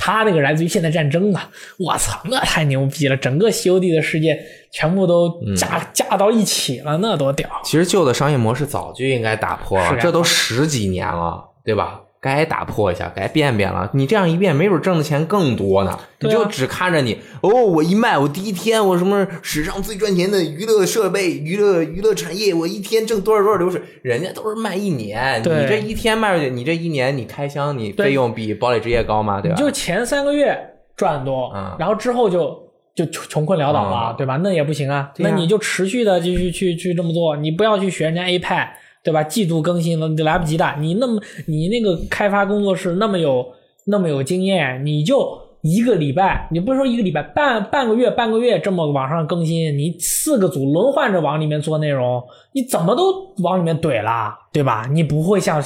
[0.00, 1.40] 他那个来自于现代战争的，
[1.76, 3.16] 我操，那太牛逼了！
[3.16, 4.38] 整个 COD 的世界
[4.70, 7.50] 全部都架、架到一起了，那多屌！
[7.64, 12.00] 其实旧的商业模式早就应该打破了，这都十几年了，对吧？
[12.20, 13.88] 该打破一下，该变变了。
[13.94, 15.98] 你这样一变，没准挣的钱更多呢。
[16.20, 29.40] 你就只看着你哦，我一卖，我第一天我什么史上最赚钱的娱乐设备、娱乐娱乐产业，我一天挣多少多少流水，人家都是卖一年，你这一天卖出去，你这一年你开箱你费用比堡垒之夜高吗？
[29.40, 29.56] 对吧？
[29.56, 30.58] 你就前三个月
[30.96, 34.40] 赚多，嗯然后之后就就穷穷困潦倒了，嗯对吧？
[34.42, 39.22] 那也不行啊，啊那你就持续的继续去去这么做，你不要去学人家 A 派，对吧？
[39.22, 43.46] 季度更新了你就来不及的，你那么你那个开发工作室那么有
[43.86, 45.48] 那么有经验，你就。
[45.62, 52.22] 一个礼拜，你不是说一个礼拜，半半个月，半个月这么往上更新，你四个组轮换着往里面做内容，
[52.52, 54.88] 你怎么都往里面怼了，对吧？
[54.92, 55.60] 你不会像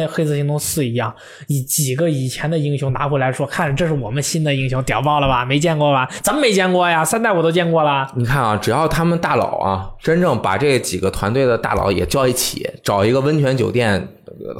[0.00, 1.14] 像黑色行动四一样，
[1.48, 5.44] 以几个以前的英雄拿回来说，看这是我们新的英雄，屌爆了吧？
[5.44, 6.08] 没见过吧？
[6.22, 7.04] 怎么没见过呀？
[7.04, 8.10] 三代我都见过了。
[8.16, 14.08] 你看啊，只要他们大佬啊，真正把这几个团队的大佬也叫一起，找一个温泉酒店，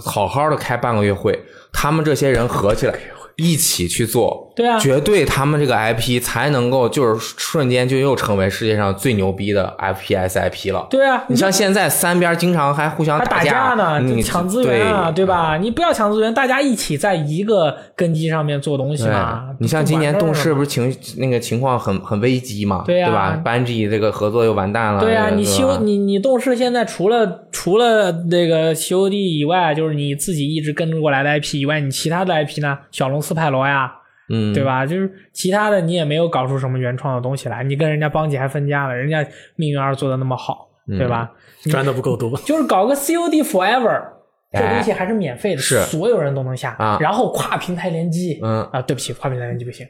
[0.04, 1.38] 好好的开半个月会，
[1.72, 2.92] 他们这些人合起来
[3.36, 10.86] 一起去做，对啊绝对他们这个 IP 才能够就是瞬间就又成为世界上最牛逼的 FPS IP 了。
[10.90, 15.56] 对啊，你像现在三边经常还互相还打架呢，你抢资源啊，对对吧？
[15.56, 19.44] 你不要抢资源，大家一起在一个根基上面做东西嘛。
[19.58, 23.40] 你像今年动视不是情那个情况很很危机嘛，对呀吧？
[23.44, 32.76] 班级这个合作又完蛋了，对啊，你修你你动视现在除了除了那个 COD 以外，就是你自己一直跟着过来的 IP 以外，你其他的 IP 呢？
[32.90, 33.88] 小龙斯派罗呀，
[34.30, 34.84] 嗯，对吧？
[34.84, 41.30] 就是其他的你也没有搞出什么原创的东西来，你跟人家邦姐还分家了，人家命运二做的那么好，嗯对吧？
[41.70, 42.36] 赚的不够多。
[42.38, 44.08] 就是搞个 COD Forever，
[44.52, 49.86] 这哎东西还是免费的，是所有人都能下啊然后跨平台联机，嗯啊，对不起，跨平台联机不行，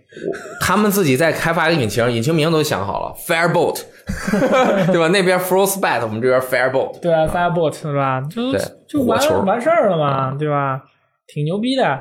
[0.61, 3.83] 他们自己在开发一个引擎，引擎名都想好了，Firebolt，
[4.93, 5.09] 对吧？
[5.09, 7.01] 那边 Frostbite，我们这边 Firebolt。
[7.01, 8.21] 对啊，Firebolt 是吧？
[8.31, 8.53] 就
[8.89, 10.83] 就完完事儿了嘛，对吧？
[11.27, 12.01] 挺牛逼的。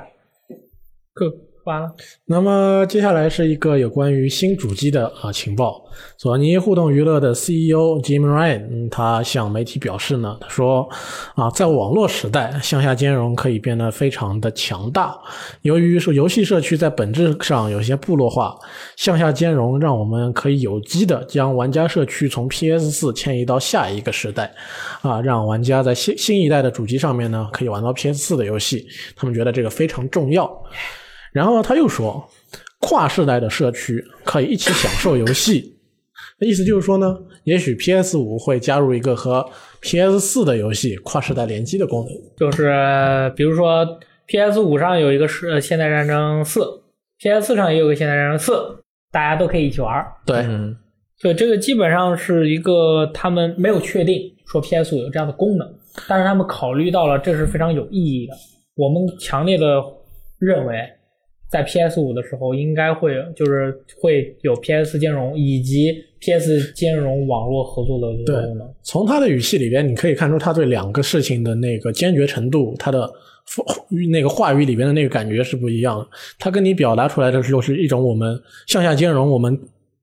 [1.14, 1.26] 够
[1.66, 1.94] 完了，
[2.26, 5.84] 那么接下来是一个有关于新主机的啊情报。
[6.18, 10.90] 索尼互动娱乐的 CEO Jim Ryan，、他向媒体表示呢，他说
[11.36, 15.16] 啊，在网络时代，向下兼容可以变得非常的强大。
[15.62, 18.58] 由于说游戏社区在本质上有些部落化，
[18.96, 24.52] 向下兼容让我们可以有机的将玩家社区从 PS 四迁移到下一个时代，
[25.02, 28.88] 啊，让玩家在新新一代的主机上面呢可以玩到 PS 四的游戏。
[29.16, 30.50] 他们觉得这个非常重要。
[31.32, 32.28] 然后他又说，
[32.80, 35.78] 跨世代的社区可以一起享受游戏。
[36.40, 39.48] 那意思就是说呢，也许 PS 五会加入一个和
[39.82, 42.14] PS 四的游戏跨世代联机的功能。
[42.38, 43.86] 就是比如说
[44.28, 46.60] PS 五上有一个是《现代战争四》
[47.20, 48.52] ，PS 四上也有个《现代战争四》，
[49.12, 50.04] 大家都可以一起玩。
[50.26, 50.76] 对，嗯
[51.22, 55.68] 对，这个基本上是一个他们没有确定说 PS 五有这样的功能，
[56.08, 58.34] 但是他们考虑到了这是非常有意义的。
[58.76, 59.84] 我们强烈的
[60.40, 60.76] 认为，
[61.52, 68.74] 在 PS 五的时候应该会，就是会有 PS 兼容以及 PS 兼容网络合作的这个功能。
[68.82, 73.12] 从他的语气里边，你可以看出他对两个事情的那个坚决程度，他的
[74.10, 76.08] 那个话语里边的那个感觉是不一样的。
[76.40, 79.60] 他跟你表达出来的就是一种我们向下兼容，我们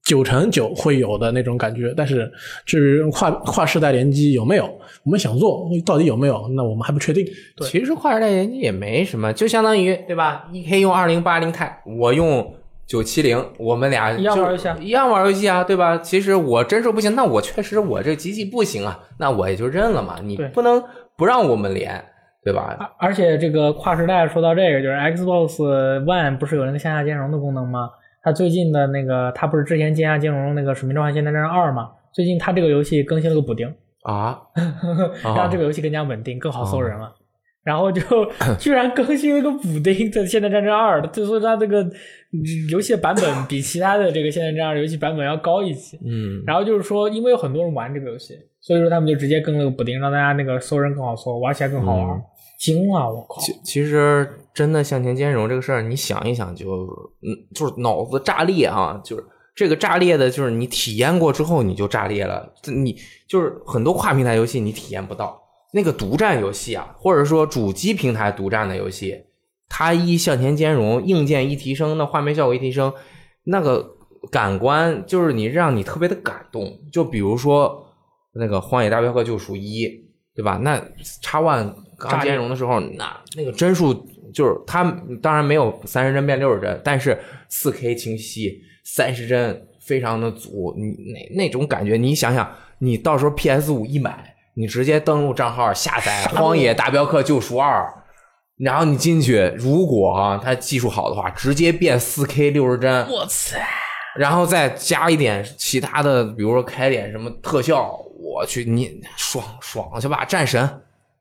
[0.09, 1.93] 九成九会有的那种感觉。
[1.95, 2.33] 但是
[2.65, 4.65] 至于跨跨世代联机有没有，
[5.05, 7.23] 我们想做到底有没有，那我们还不确定。
[7.55, 10.49] 对其实跨时代联机也没什么，就相当于对吧？
[10.51, 12.55] 你可以用二零八零 Ti，我用
[12.87, 15.99] 九七零，我们俩一样玩游戏一样玩游戏啊，对吧？
[15.99, 20.17] 其实我真是不行，那我确实我这机器不行啊，那我也就认了嘛。
[20.23, 20.83] 你不能
[21.19, 22.03] 不让我们连，
[22.43, 22.75] 对吧？
[22.99, 27.91] 而而且这个跨时代说到这个，就是 Xbox One 不是有那个向下兼容的功能吗？
[28.29, 31.89] 它最近的那个，他不是之前向下金融那个《使命召唤：现代战争二》嘛？
[32.13, 33.67] 最近他这个游戏更新了个补丁，
[34.03, 34.39] 啊，
[35.35, 37.11] 让这个游戏更加稳定，更好搜人了。
[37.65, 38.03] 然后就
[38.59, 41.91] 居然更新了个补丁在《现代战争二》，就说他这个嗯
[42.71, 45.99] 游戏版本比其他的这个《现代战争二》游戏版本要高一级。
[46.05, 52.11] 嗯，然后就是说，因为有很多人玩这个游戏，所以说他们就直接更了个补丁，让大家那个搜人更好搜，玩起来更好玩。
[52.11, 52.23] 嗯
[52.59, 53.41] 惊了，我靠！
[53.41, 56.87] 其其实真的向前兼容这个事儿，你想一想就，
[57.23, 59.01] 嗯，就是脑子炸裂啊！
[59.05, 62.53] 就是这个炸裂的，就是你体验过之后你就炸裂了。
[62.61, 62.97] 这你
[63.29, 65.41] 就是很多跨平台游戏你体验不到，
[65.73, 69.25] 那个独占游戏啊，或者说主机平台独占的游戏，
[69.69, 72.93] 它一向前兼容，硬件一提升，那画面效果一提升，
[73.45, 73.89] 那个
[74.33, 76.77] 感官就是你让你特别的感动。
[76.93, 77.87] 就比如说
[78.35, 79.85] 那个《荒野大镖客：救赎一》，
[80.35, 80.59] 对吧？
[80.63, 80.83] 那
[81.23, 83.93] 叉 One 刚兼容的时候，那那个帧数
[84.33, 84.85] 就是它
[85.21, 87.19] 当然没有三十帧变六十帧，但是
[87.49, 97.83] 四 K 清晰，三十帧非常的足，你那那种感觉，你想想，你到时候 PS 五一买，你直接登录账号下载《荒野大镖客：救赎二》。
[98.59, 103.57] 然后你进去，如果啊它技术好的话，直接变四 K 六十帧，我操！
[104.17, 110.61] 然后再加一点其他的，比如说开点什么特效，我去，你爽爽去吧，战神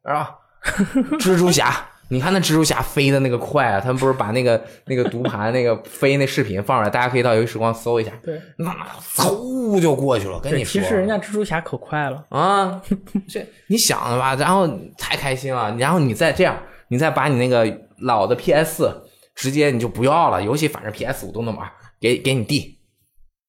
[0.03, 0.35] 是吧？
[1.19, 3.79] 蜘蛛侠，你看那蜘蛛侠飞的那个快啊！
[3.79, 8.71] 他们不是把那个那个读盘那个飞那视频放出来，大家可以到游戏时光搜一下，对那
[9.15, 10.39] 嗖就过去了。
[10.39, 12.81] 跟，你说，其实人家蜘蛛侠可快了，啊，
[13.27, 18.89] 这你想的吧，然后太开心了，然后你再这样，你再把你那个老的 PS
[19.35, 22.79] 直接你就不要了，游戏反正 PS 五都能玩，给给你弟，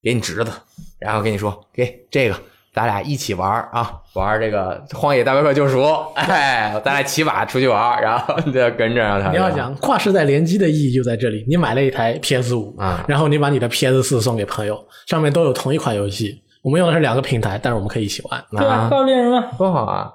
[0.03, 0.53] 给你侄子，
[0.99, 2.39] 然后跟你说，给这个
[2.75, 5.81] 咱俩一起玩啊，玩这个《荒野大镖客：救赎》，
[6.15, 9.31] 哎，咱俩骑马出去玩，然后你就跟着让他。
[9.31, 16.43] 你要讲跨世代联机的意义就在这里，你买了一台 PS 五啊然后你把你的 PS 四送给朋友，上面都有同一款游戏。
[16.63, 18.45] 我们用的是两个平台，但是我们可以一起玩。
[18.51, 18.67] 对吧？
[18.67, 19.45] 啊，怪物猎人吗？
[19.57, 20.11] 多好啊！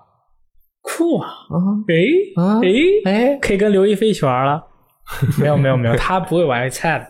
[0.82, 1.30] 酷啊！
[1.30, 1.56] 啊
[1.88, 4.62] 诶啊诶，哎，可以跟刘亦菲一起玩了。
[5.40, 7.06] 没有没有没有，他不会玩菜的。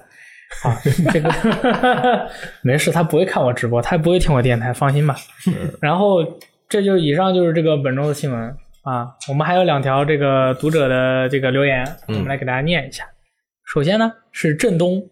[0.62, 0.80] 啊，
[1.12, 1.30] 这个
[2.62, 5.16] 没事，他不会看我直播，他也不会听我电台，放心吧。
[5.82, 6.24] 然后
[6.70, 9.16] 这就以上就是这个本周的新闻啊。
[9.28, 13.04] 我们还有两条这个读者的这个留言，我们来给大家念一下。
[13.66, 15.04] 首先呢是振东，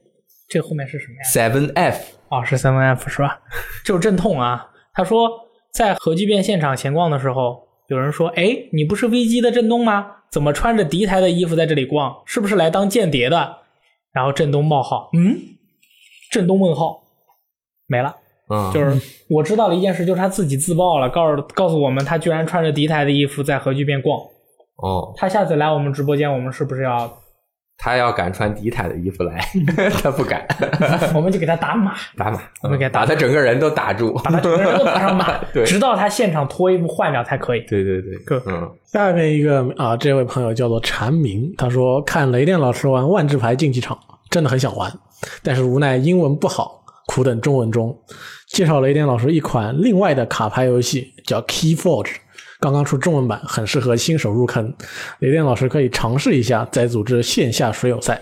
[0.48, 3.40] 这个后面是什么呀？Seven F，哦，是 Seven F 是吧？
[3.84, 4.68] 就是阵痛啊。
[4.94, 5.30] 他说，
[5.74, 10.08] 在核聚变现场闲逛的时候，有人说：“哎，你不是 VG 的振东吗？
[10.30, 12.16] 怎么穿着敌台的衣服在这里逛？
[12.26, 13.58] 是不是来当间谍的？”
[14.14, 15.38] 然后振东冒号，嗯，
[16.32, 17.02] 振东问号，
[17.88, 18.16] 没了。
[18.50, 24.20] 嗯，就是我知道了一件事，就是他自己自爆了，告诉告诉我们他居然穿着敌台的衣服在核聚变逛。
[24.76, 27.18] 哦，他下次来我们直播间，我们是不是要
[27.84, 29.44] 他要敢穿迪坦的衣服来，
[30.04, 30.46] 他不敢。
[31.16, 37.62] 我们就给他打码，打码，我们给他打把他整个人都打住，把他整个人都打上码 对，直到他现场脱衣服换掉才可以。
[37.62, 38.20] 对对对，
[38.86, 43.98] 下面一个啊，这位朋友叫做蝉鸣，他说看雷电老师玩万智牌竞技场，
[44.30, 44.94] 真的很想玩，
[45.42, 47.98] 但是无奈英文不好，苦等中文中。
[48.48, 52.16] 介绍雷电老师一款另外的卡牌游戏，叫 Key Forge，
[52.62, 54.72] 刚刚出中文版，很适合新手入坑。
[55.18, 58.22] 雷电老师可以尝试一下，再组织线下水友赛。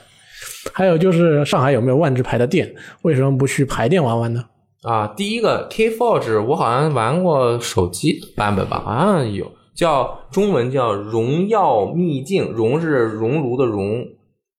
[0.74, 2.74] 还有就是上海有没有万智牌的店？
[3.02, 4.46] 为什么不去牌店玩玩呢？
[4.84, 14.06] 啊，第一个 K Forge 我好像玩过手机版本吧，好像有叫中文叫荣耀秘境，荣是熔炉的熔，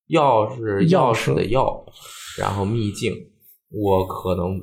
[0.08, 1.82] 耀是钥匙的钥，
[2.38, 3.14] 然后秘境，
[3.70, 4.60] 我可能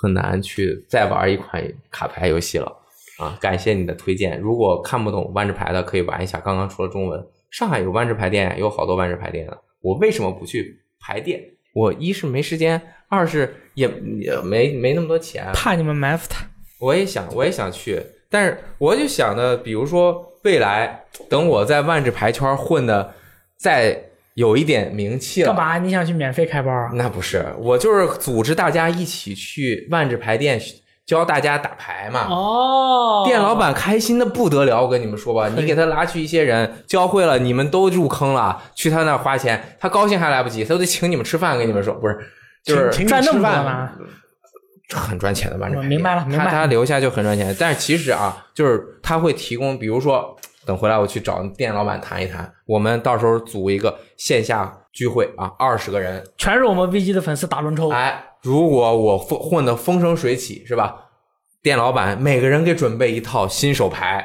[0.00, 2.72] 很难去再玩一款卡牌游戏了
[3.18, 3.38] 啊！
[3.40, 11.40] 感谢你的推荐，如果看不懂万智牌的可以玩一下，刚刚出了中文，上海有万智牌店，有好多万智牌店的，我为什么不去牌店？
[11.74, 13.88] 我一是没时间，二是也
[14.20, 15.50] 也没没那么多钱。
[15.54, 16.44] 怕你们埋伏他，
[16.80, 18.00] 我也想，我也想去，
[18.30, 23.12] 但是我就想的，比如说未来等我在万智牌圈混的
[23.56, 24.00] 再
[24.34, 25.78] 有一点名气了，干嘛？
[25.78, 26.90] 你想去免费开包啊？
[26.94, 30.58] 那不是，我就是组织大家一起去万智牌店
[31.06, 32.26] 教大家打牌嘛。
[32.28, 41.58] 哦，店老板开心的不得了，我跟你们说吧，你给他拉去一些人，教会了，你们都入坑了，去他那儿花钱，他高兴还来不及，他都得请你们吃饭。
[41.58, 42.18] 跟你们说，不是，
[42.64, 43.98] 就是赚那么多你吃饭？
[44.94, 50.36] 很赚钱的万智牌店，我明白了明白他他留下就很赚钱，但是其实啊，就是他会提供，比如说
[50.66, 60.96] 等回来我去找店老板谈一谈，我们到时候组一个线下聚会啊，二十个人，全是我们 VG 的粉丝打轮抽，哎，如果我混混得风生水起，是吧？
[61.62, 64.24] 店老板每个人给准备一套新手牌，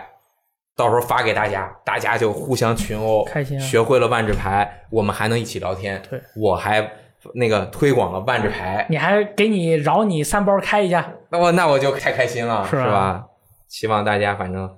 [0.76, 3.62] 到时候发给大家，大家就互相群殴，开心啊。
[3.66, 6.02] 学会了万智牌，我们还能一起聊天。
[6.10, 6.88] 对，我还
[7.34, 12.92] 那个推广了万智牌，你还给你饶你三包开一下，那我那我就太开心了，是吧？
[12.92, 13.26] 吧？
[13.68, 14.70] 希望大家反正，哎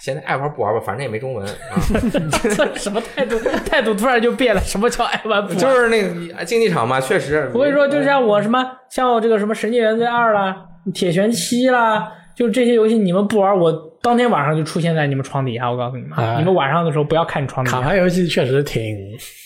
[0.00, 1.54] 现在爱玩不玩吧，反正也没中文啊。
[2.56, 3.38] 这什么态度？
[3.68, 4.60] 态度突然就变了。
[4.62, 5.58] 什么叫爱玩不玩？
[5.58, 7.50] 就是那个竞技场嘛，确实。
[7.54, 10.56] 我跟你说，就像我什么，像我这个什么《神界原罪二》啦，
[10.92, 13.72] 《铁拳七》啦，就这些游戏，你们不玩，我
[14.02, 15.70] 当天晚上就出现在你们床底下。
[15.70, 17.80] 我告诉你们，哎你们晚上的时候不要看你床底下。
[17.80, 18.96] 卡牌游戏确实挺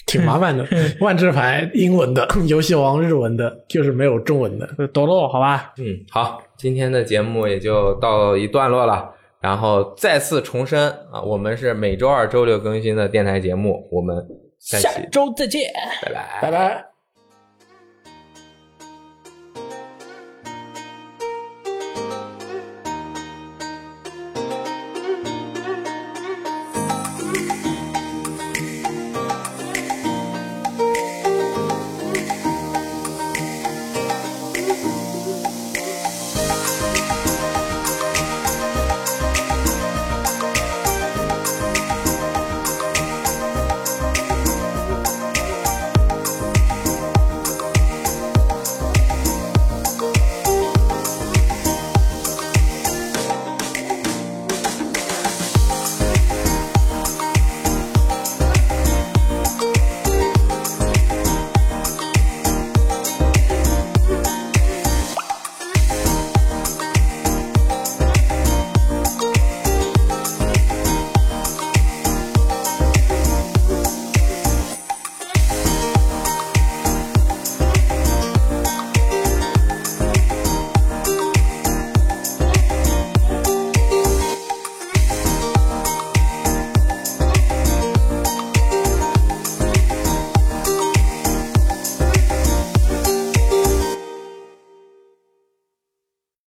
[0.06, 0.66] 挺麻烦的，
[1.00, 4.66] 万智牌英文的，游戏王日文的，就是没有中文的。
[4.94, 5.72] 抖抖，好吧？
[5.76, 9.10] 嗯，好，今天的节目也就到一段落了。
[9.40, 14.26] 然后再次重申啊，我们是每周二、周六更新的电台节目，我们
[14.58, 15.72] 下下期周再见。
[16.02, 16.95] 拜拜，拜拜。